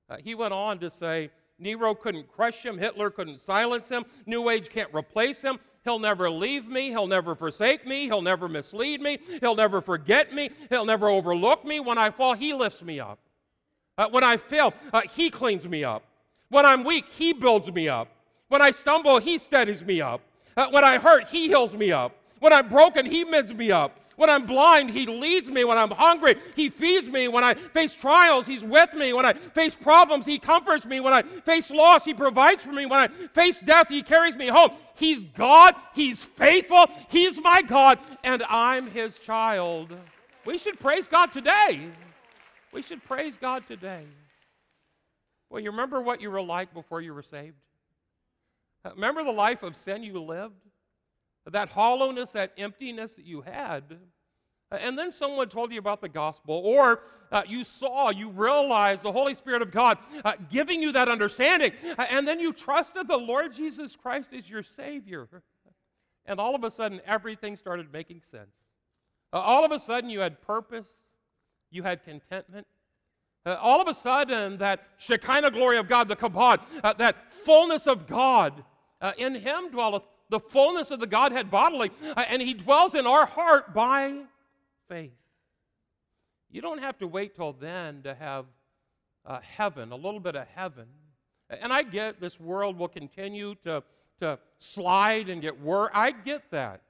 Uh, 0.10 0.18
he 0.22 0.36
went 0.36 0.54
on 0.54 0.80
to 0.80 0.92
say, 0.92 1.30
Nero 1.60 1.96
couldn't 1.96 2.32
crush 2.32 2.64
him. 2.64 2.78
Hitler 2.78 3.10
couldn't 3.10 3.42
silence 3.42 3.90
him. 3.90 4.06
New 4.26 4.50
Age 4.50 4.70
can't 4.70 4.94
replace 4.94 5.42
him. 5.42 5.60
He'll 5.84 6.00
never 6.00 6.30
leave 6.30 6.68
me. 6.68 6.90
He'll 6.90 7.08
never 7.08 7.34
forsake 7.36 7.88
me. 7.88 8.06
He'll 8.06 8.22
never 8.22 8.48
mislead 8.48 9.02
me. 9.02 9.20
He'll 9.40 9.56
never 9.56 9.82
forget 9.82 10.34
me. 10.34 10.50
He'll 10.70 10.86
never 10.86 11.08
overlook 11.08 11.66
me. 11.66 11.80
When 11.80 11.98
I 11.98 12.10
fall, 12.10 12.34
He 12.34 12.54
lifts 12.54 12.84
me 12.84 13.00
up. 13.00 13.20
Uh, 13.98 14.08
when 14.10 14.24
I 14.24 14.38
fail, 14.38 14.74
uh, 14.94 15.02
He 15.16 15.30
cleans 15.30 15.68
me 15.68 15.84
up. 15.84 16.04
When 16.50 16.66
I'm 16.66 16.84
weak, 16.84 17.06
He 17.16 17.34
builds 17.34 17.72
me 17.72 17.88
up. 17.88 18.10
When 18.50 18.62
I 18.62 18.72
stumble, 18.72 19.20
He 19.20 19.38
steadies 19.38 19.84
me 19.84 20.02
up. 20.02 20.22
Uh, 20.56 20.68
when 20.72 20.84
I 20.84 20.98
hurt, 20.98 21.30
He 21.30 21.48
heals 21.48 21.74
me 21.74 21.92
up. 21.92 22.16
When 22.40 22.54
I'm 22.54 22.68
broken, 22.68 23.06
He 23.06 23.24
mends 23.24 23.54
me 23.54 23.72
up. 23.72 23.98
When 24.18 24.32
I'm 24.32 24.48
blind, 24.48 24.90
He 24.90 25.06
leads 25.06 25.48
me. 25.48 25.64
When 25.64 25.78
I'm 25.78 25.92
hungry, 25.92 26.36
He 26.56 26.70
feeds 26.70 27.08
me. 27.08 27.28
When 27.28 27.44
I 27.44 27.54
face 27.54 27.96
trials, 27.96 28.48
He's 28.48 28.64
with 28.64 28.94
me. 28.96 29.14
When 29.14 29.26
I 29.26 29.34
face 29.34 29.76
problems, 29.76 30.26
He 30.26 30.40
comforts 30.40 30.86
me. 30.86 31.00
When 31.00 31.14
I 31.14 31.22
face 31.22 31.70
loss, 31.72 32.04
He 32.04 32.16
provides 32.16 32.64
for 32.64 32.74
me. 32.74 32.88
When 32.88 33.00
I 33.00 33.08
face 33.08 33.60
death, 33.60 33.90
He 33.90 34.02
carries 34.02 34.36
me 34.36 34.48
home. 34.48 34.72
He's 34.96 35.24
God. 35.24 35.76
He's 35.94 36.24
faithful. 36.24 36.88
He's 37.10 37.40
my 37.40 37.62
God, 37.62 38.00
and 38.24 38.44
I'm 38.50 38.90
His 38.90 39.18
child. 39.20 39.96
We 40.46 40.58
should 40.58 40.80
praise 40.80 41.08
God 41.08 41.32
today. 41.32 41.88
We 42.74 42.82
should 42.82 43.04
praise 43.04 43.38
God 43.40 43.68
today. 43.68 44.04
Well, 45.52 45.62
you 45.62 45.70
remember 45.70 46.02
what 46.02 46.22
you 46.22 46.32
were 46.32 46.42
like 46.42 46.74
before 46.74 47.02
you 47.02 47.14
were 47.14 47.22
saved? 47.22 47.56
Remember 48.96 49.24
the 49.24 49.32
life 49.32 49.62
of 49.62 49.78
sin 49.78 50.02
you 50.02 50.20
lived? 50.20 50.67
That 51.52 51.70
hollowness, 51.70 52.32
that 52.34 52.52
emptiness 52.58 53.14
that 53.14 53.26
you 53.26 53.42
had. 53.42 53.98
And 54.72 54.98
then 55.00 55.12
someone 55.14 55.48
told 55.48 55.72
you 55.72 55.80
about 55.80 56.02
the 56.02 56.10
gospel, 56.10 56.56
or 56.56 57.02
uh, 57.32 57.44
you 57.48 57.64
saw, 57.64 58.10
you 58.10 58.30
realized 58.30 59.02
the 59.02 59.12
Holy 59.12 59.34
Spirit 59.34 59.62
of 59.62 59.72
God 59.72 59.98
uh, 60.26 60.34
giving 60.50 60.82
you 60.82 60.92
that 60.92 61.08
understanding, 61.08 61.72
uh, 61.98 62.06
and 62.10 62.28
then 62.28 62.40
you 62.40 62.52
trusted 62.52 63.08
the 63.08 63.18
Lord 63.18 63.54
Jesus 63.54 63.96
Christ 63.96 64.34
as 64.34 64.50
your 64.50 64.64
Savior. 64.64 65.28
And 66.26 66.40
all 66.40 66.54
of 66.54 66.66
a 66.66 66.72
sudden, 66.72 67.00
everything 67.06 67.56
started 67.56 67.94
making 67.94 68.22
sense. 68.30 68.58
Uh, 69.32 69.38
all 69.38 69.64
of 69.64 69.72
a 69.72 69.80
sudden, 69.80 70.10
you 70.10 70.20
had 70.20 70.42
purpose, 70.42 70.88
you 71.72 71.84
had 71.84 72.04
contentment. 72.04 72.68
Uh, 73.46 73.56
all 73.62 73.82
of 73.82 73.88
a 73.88 73.94
sudden, 73.94 74.58
that 74.58 74.82
Shekinah 74.98 75.52
glory 75.52 75.78
of 75.78 75.88
God, 75.88 76.10
the 76.10 76.18
kabod, 76.18 76.60
uh, 76.84 76.92
that 76.94 77.32
fullness 77.32 77.88
of 77.88 78.06
God, 78.06 78.66
in 79.18 79.36
Him 79.36 79.70
dwelleth 79.72 80.04
the 80.30 80.40
fullness 80.40 80.92
of 80.92 81.00
the 81.00 81.08
Godhead 81.08 81.50
bodily, 81.50 81.92
uh, 82.16 82.24
and 82.28 82.42
He 82.42 82.54
dwells 82.54 82.96
in 82.96 83.08
our 83.08 83.26
heart 83.26 83.74
by 83.74 84.22
faith. 84.88 85.12
You 86.50 86.62
don't 86.62 86.80
have 86.80 86.98
to 87.00 87.08
wait 87.08 87.36
till 87.36 87.54
then 87.54 88.02
to 88.04 88.16
have 88.16 88.46
uh, 89.26 89.40
heaven, 89.42 89.92
a 89.92 89.96
little 89.96 90.20
bit 90.20 90.36
of 90.36 90.48
heaven. 90.56 90.86
And 91.50 91.72
I 91.72 91.84
get 91.84 92.20
this 92.20 92.40
world 92.40 92.78
will 92.78 92.88
continue 92.88 93.56
to, 93.64 93.84
to 94.20 94.40
slide 94.60 95.30
and 95.30 95.42
get 95.42 95.60
worse. 95.62 95.92
I 95.94 96.12
get 96.12 96.50
that. 96.52 96.82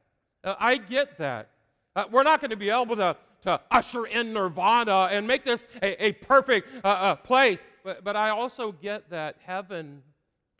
Uh, 0.43 0.55
I 0.59 0.77
get 0.77 1.17
that. 1.17 1.49
Uh, 1.95 2.05
we're 2.11 2.23
not 2.23 2.41
going 2.41 2.51
to 2.51 2.57
be 2.57 2.69
able 2.69 2.95
to, 2.95 3.17
to 3.43 3.61
usher 3.71 4.05
in 4.05 4.33
nirvana 4.33 5.09
and 5.11 5.27
make 5.27 5.45
this 5.45 5.67
a, 5.81 6.07
a 6.07 6.11
perfect 6.13 6.69
uh, 6.83 6.87
uh, 6.87 7.15
place. 7.15 7.59
But, 7.83 8.03
but 8.03 8.15
I 8.15 8.29
also 8.29 8.71
get 8.71 9.09
that 9.09 9.37
heaven 9.43 10.01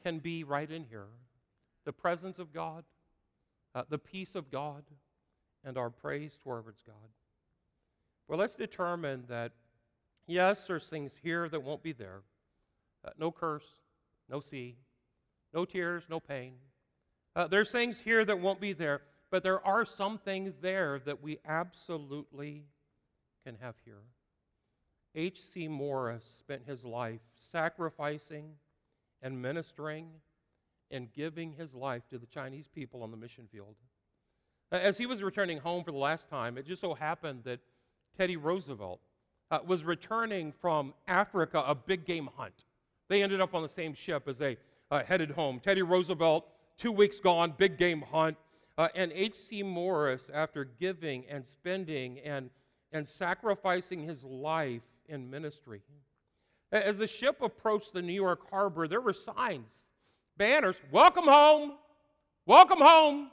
can 0.04 0.20
be 0.20 0.44
right 0.44 0.70
in 0.70 0.84
here 0.86 1.06
the 1.88 1.94
presence 1.94 2.38
of 2.38 2.52
God, 2.54 2.84
uh, 3.74 3.84
the 3.90 3.98
peace 3.98 4.36
of 4.36 4.52
God, 4.52 4.84
and 5.64 5.78
our 5.78 5.90
praise 5.90 6.38
towards 6.44 6.82
God. 6.86 6.96
Well, 8.28 8.38
let's 8.38 8.58
determine 8.58 9.24
that, 9.30 9.54
yes, 10.28 10.68
there's 10.68 10.90
things 10.90 11.18
here 11.24 11.48
that 11.48 11.64
won't 11.64 11.82
be 11.82 11.94
there. 11.94 12.24
Uh, 13.06 13.12
no 13.18 13.32
curse, 13.32 13.64
no 14.30 14.42
sea, 14.42 14.76
no 15.54 15.64
tears, 15.64 16.04
no 16.10 16.20
pain. 16.20 16.56
Uh, 17.38 17.48
there's 17.48 17.72
things 17.72 17.98
here 17.98 18.26
that 18.26 18.38
won't 18.38 18.60
be 18.60 18.74
there, 18.74 19.00
but 19.32 19.42
there 19.42 19.66
are 19.66 19.86
some 19.86 20.18
things 20.18 20.56
there 20.62 21.00
that 21.06 21.24
we 21.24 21.40
absolutely 21.48 22.66
can 23.46 23.56
have 23.62 23.76
here. 23.86 24.04
H.C. 25.16 25.70
Morris 25.70 26.26
spent 26.42 26.64
his 26.68 26.84
life 26.84 27.22
sacrificing 27.50 28.50
and 29.22 29.42
ministering 29.42 30.10
and 30.92 31.12
giving 31.14 31.54
his 31.54 31.74
life 31.74 32.08
to 32.10 32.18
the 32.18 32.26
Chinese 32.26 32.68
people 32.68 33.04
on 33.04 33.12
the 33.12 33.18
mission 33.18 33.48
field. 33.52 33.76
As 34.72 34.98
he 34.98 35.06
was 35.06 35.24
returning 35.24 35.60
home 35.60 35.84
for 35.84 35.92
the 35.92 35.98
last 35.98 36.30
time, 36.30 36.58
it 36.58 36.66
just 36.66 36.82
so 36.82 36.94
happened 36.94 37.42
that 37.46 37.60
Teddy 38.18 38.36
Roosevelt 38.36 39.00
uh, 39.50 39.60
was 39.66 39.84
returning 39.84 40.52
from 40.52 40.94
Africa, 41.08 41.64
a 41.66 41.76
big 41.76 42.06
game 42.06 42.30
hunt. 42.36 42.66
They 43.08 43.24
ended 43.24 43.40
up 43.40 43.56
on 43.56 43.62
the 43.62 43.70
same 43.70 43.94
ship 43.94 44.28
as 44.28 44.38
they 44.38 44.58
uh, 44.92 45.04
headed 45.04 45.32
home. 45.32 45.62
Teddy 45.64 45.84
Roosevelt, 45.84 46.48
two 46.78 46.92
weeks 46.92 47.20
gone, 47.20 47.54
big 47.58 47.78
game 47.78 48.02
hunt. 48.02 48.38
Uh, 48.78 48.90
and 48.94 49.12
H.C. 49.14 49.64
Morris, 49.64 50.22
after 50.34 50.66
giving 50.66 51.26
and 51.30 51.46
spending 51.46 52.20
and, 52.20 52.50
and 52.92 53.08
sacrificing 53.08 54.04
his 54.04 54.24
life 54.24 54.84
in 55.08 55.30
ministry. 55.30 55.82
As 56.72 56.98
the 56.98 57.08
ship 57.08 57.42
approached 57.42 57.94
the 57.94 58.02
New 58.02 58.14
York 58.14 58.50
harbor, 58.50 58.88
there 58.88 59.02
were 59.02 59.14
signs 59.14 59.87
banners 60.38 60.76
welcome 60.92 61.26
home, 61.26 61.74
welcome 62.46 62.80
home. 62.80 63.32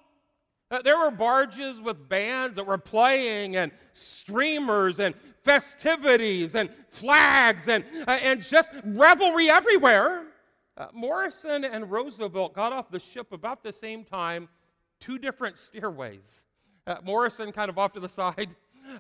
Uh, 0.71 0.81
there 0.83 0.99
were 0.99 1.11
barges 1.11 1.81
with 1.81 2.09
bands 2.09 2.57
that 2.57 2.67
were 2.67 2.79
playing, 2.79 3.57
and 3.57 3.71
streamers, 3.93 4.99
and 4.99 5.15
festivities, 5.43 6.55
and 6.55 6.71
flags, 6.91 7.69
and, 7.69 7.85
uh, 8.09 8.13
and 8.13 8.43
just 8.43 8.73
revelry 8.85 9.51
everywhere. 9.51 10.25
Uh, 10.77 10.87
Morrison 10.93 11.65
and 11.65 11.91
Roosevelt 11.91 12.55
got 12.55 12.73
off 12.73 12.91
the 12.91 12.99
ship 12.99 13.33
about 13.33 13.63
the 13.63 13.73
same 13.73 14.03
time, 14.05 14.49
two 14.99 15.19
different 15.19 15.59
stairways. 15.59 16.43
Uh, 16.87 16.97
Morrison 17.05 17.53
kind 17.53 17.69
of 17.69 17.79
off 17.79 17.93
to 17.93 18.01
the 18.01 18.09
side, 18.09 18.49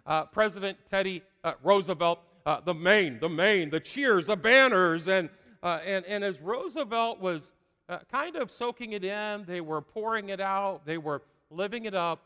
uh, 0.06 0.26
President 0.26 0.78
Teddy 0.90 1.22
uh, 1.42 1.54
Roosevelt, 1.62 2.20
the 2.64 2.74
main, 2.74 3.18
the 3.18 3.28
main, 3.28 3.70
the 3.70 3.80
cheers, 3.80 4.26
the 4.26 4.36
banners, 4.36 5.08
and, 5.08 5.30
and, 5.62 6.04
and 6.04 6.22
as 6.22 6.42
Roosevelt 6.42 7.20
was 7.20 7.52
uh, 7.88 7.98
kind 8.10 8.36
of 8.36 8.50
soaking 8.50 8.92
it 8.92 9.04
in. 9.04 9.44
They 9.46 9.60
were 9.60 9.80
pouring 9.80 10.30
it 10.30 10.40
out. 10.40 10.86
They 10.86 10.98
were 10.98 11.22
living 11.50 11.84
it 11.84 11.94
up. 11.94 12.22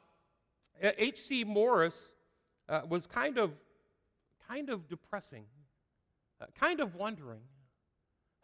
H.C. 0.81 1.45
Morris 1.45 1.99
uh, 2.69 2.83
was 2.89 3.07
kind 3.07 3.39
of, 3.39 3.53
kind 4.47 4.71
of 4.71 4.89
depressing, 4.89 5.45
uh, 6.41 6.47
kind 6.59 6.81
of 6.81 6.95
wondering 6.95 7.41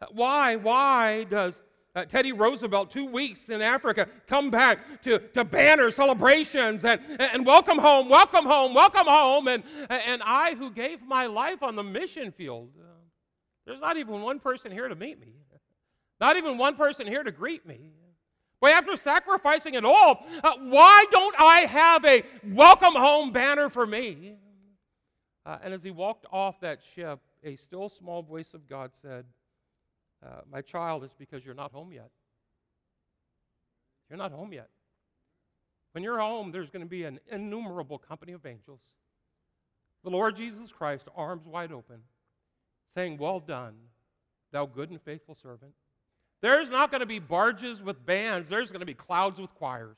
uh, 0.01 0.07
why, 0.11 0.57
why 0.57 1.23
does 1.25 1.61
uh, 1.95 2.03
Teddy 2.03 2.33
Roosevelt, 2.33 2.89
two 2.89 3.05
weeks 3.05 3.47
in 3.49 3.61
Africa, 3.61 4.09
come 4.27 4.49
back 4.49 5.01
to, 5.03 5.19
to 5.19 5.45
banner 5.45 5.89
celebrations 5.91 6.83
and, 6.83 6.99
and 7.19 7.45
welcome 7.45 7.77
home, 7.77 8.09
welcome 8.09 8.43
home, 8.43 8.73
welcome 8.73 9.07
home. 9.07 9.47
And, 9.47 9.63
and 9.89 10.21
I, 10.25 10.55
who 10.55 10.71
gave 10.71 11.01
my 11.01 11.27
life 11.27 11.63
on 11.63 11.75
the 11.75 11.83
mission 11.83 12.33
field, 12.33 12.69
uh, 12.77 12.83
there's 13.65 13.79
not 13.79 13.95
even 13.95 14.21
one 14.21 14.39
person 14.39 14.71
here 14.71 14.89
to 14.89 14.95
meet 14.95 15.19
me. 15.19 15.35
Not 16.19 16.37
even 16.37 16.57
one 16.57 16.75
person 16.75 17.07
here 17.07 17.23
to 17.23 17.31
greet 17.31 17.65
me. 17.65 17.91
Boy, 18.61 18.69
after 18.69 18.95
sacrificing 18.95 19.73
it 19.75 19.83
all, 19.83 20.25
uh, 20.43 20.53
why 20.59 21.05
don't 21.11 21.35
I 21.39 21.59
have 21.61 22.05
a 22.05 22.23
welcome 22.43 22.93
home 22.93 23.31
banner 23.31 23.69
for 23.69 23.85
me? 23.85 24.35
Uh, 25.45 25.57
and 25.63 25.73
as 25.73 25.83
he 25.83 25.91
walked 25.91 26.25
off 26.31 26.59
that 26.61 26.79
ship, 26.95 27.19
a 27.43 27.55
still 27.57 27.89
small 27.89 28.23
voice 28.23 28.53
of 28.53 28.67
God 28.67 28.91
said, 29.01 29.25
uh, 30.25 30.41
My 30.51 30.61
child, 30.61 31.03
it's 31.03 31.13
because 31.13 31.45
you're 31.45 31.53
not 31.53 31.71
home 31.71 31.91
yet. 31.91 32.09
You're 34.09 34.17
not 34.17 34.31
home 34.31 34.53
yet. 34.53 34.69
When 35.91 36.03
you're 36.03 36.19
home, 36.19 36.51
there's 36.51 36.69
going 36.69 36.83
to 36.83 36.89
be 36.89 37.03
an 37.03 37.19
innumerable 37.31 37.97
company 37.97 38.33
of 38.33 38.45
angels. 38.45 38.81
The 40.03 40.09
Lord 40.09 40.35
Jesus 40.35 40.71
Christ, 40.71 41.07
arms 41.15 41.45
wide 41.45 41.71
open, 41.71 42.01
saying, 42.93 43.17
Well 43.17 43.39
done, 43.39 43.75
thou 44.51 44.65
good 44.65 44.89
and 44.89 45.01
faithful 45.01 45.35
servant. 45.35 45.73
There's 46.45 46.69
not 46.69 46.91
going 46.91 46.99
to 46.99 47.07
be 47.07 47.17
barges 47.17 47.81
with 47.81 48.05
bands, 48.05 48.49
there's 48.49 48.69
going 48.69 48.81
to 48.81 48.85
be 48.85 48.93
clouds 48.93 49.39
with 49.39 49.51
choirs. 49.55 49.97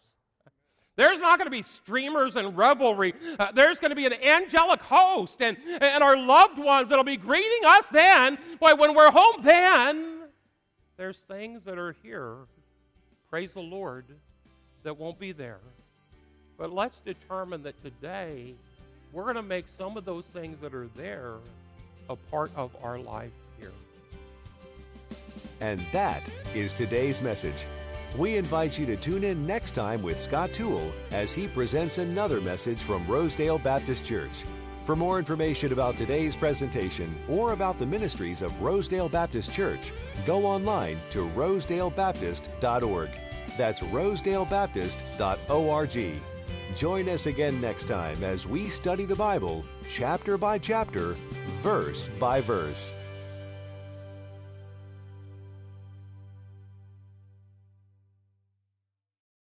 There's 0.95 1.19
not 1.19 1.37
going 1.39 1.47
to 1.47 1.51
be 1.51 1.61
streamers 1.61 2.37
and 2.37 2.55
revelry. 2.55 3.13
Uh, 3.37 3.51
there's 3.51 3.81
going 3.81 3.89
to 3.89 3.97
be 3.97 4.05
an 4.05 4.13
angelic 4.13 4.79
host 4.79 5.41
and, 5.41 5.57
and 5.81 6.01
our 6.01 6.15
loved 6.15 6.57
ones 6.57 6.87
that'll 6.87 7.03
be 7.03 7.17
greeting 7.17 7.65
us 7.65 7.87
then. 7.87 8.37
Boy, 8.61 8.75
when 8.75 8.95
we're 8.95 9.11
home 9.11 9.41
then, 9.41 10.19
there's 10.95 11.17
things 11.17 11.65
that 11.65 11.77
are 11.77 11.97
here, 12.01 12.35
praise 13.29 13.53
the 13.53 13.59
Lord, 13.59 14.05
that 14.83 14.97
won't 14.97 15.19
be 15.19 15.33
there. 15.33 15.59
But 16.57 16.71
let's 16.71 17.01
determine 17.01 17.61
that 17.63 17.75
today 17.83 18.53
we're 19.11 19.23
going 19.23 19.35
to 19.35 19.41
make 19.41 19.67
some 19.67 19.97
of 19.97 20.05
those 20.05 20.27
things 20.27 20.61
that 20.61 20.73
are 20.73 20.87
there 20.95 21.33
a 22.09 22.15
part 22.15 22.51
of 22.55 22.73
our 22.81 22.97
life. 22.97 23.33
And 25.61 25.79
that 25.91 26.21
is 26.53 26.73
today's 26.73 27.21
message. 27.21 27.65
We 28.15 28.37
invite 28.37 28.79
you 28.79 28.85
to 28.87 28.95
tune 28.95 29.23
in 29.23 29.45
next 29.45 29.73
time 29.73 30.01
with 30.01 30.19
Scott 30.19 30.53
Toole 30.53 30.91
as 31.11 31.31
he 31.33 31.47
presents 31.47 31.97
another 31.97 32.39
message 32.41 32.81
from 32.81 33.05
Rosedale 33.07 33.59
Baptist 33.59 34.05
Church. 34.05 34.43
For 34.85 34.95
more 34.95 35.19
information 35.19 35.73
about 35.73 35.97
today's 35.97 36.35
presentation 36.35 37.13
or 37.27 37.51
about 37.51 37.77
the 37.77 37.85
ministries 37.85 38.41
of 38.41 38.61
Rosedale 38.61 39.09
Baptist 39.09 39.51
Church, 39.51 39.91
go 40.25 40.45
online 40.45 40.97
to 41.09 41.27
rosedalebaptist.org. 41.35 43.09
That's 43.57 43.81
rosedalebaptist.org. 43.81 46.21
Join 46.75 47.09
us 47.09 47.25
again 47.25 47.59
next 47.59 47.85
time 47.85 48.23
as 48.23 48.47
we 48.47 48.69
study 48.69 49.05
the 49.05 49.15
Bible 49.15 49.65
chapter 49.89 50.37
by 50.37 50.57
chapter, 50.57 51.17
verse 51.61 52.09
by 52.19 52.39
verse. 52.39 52.93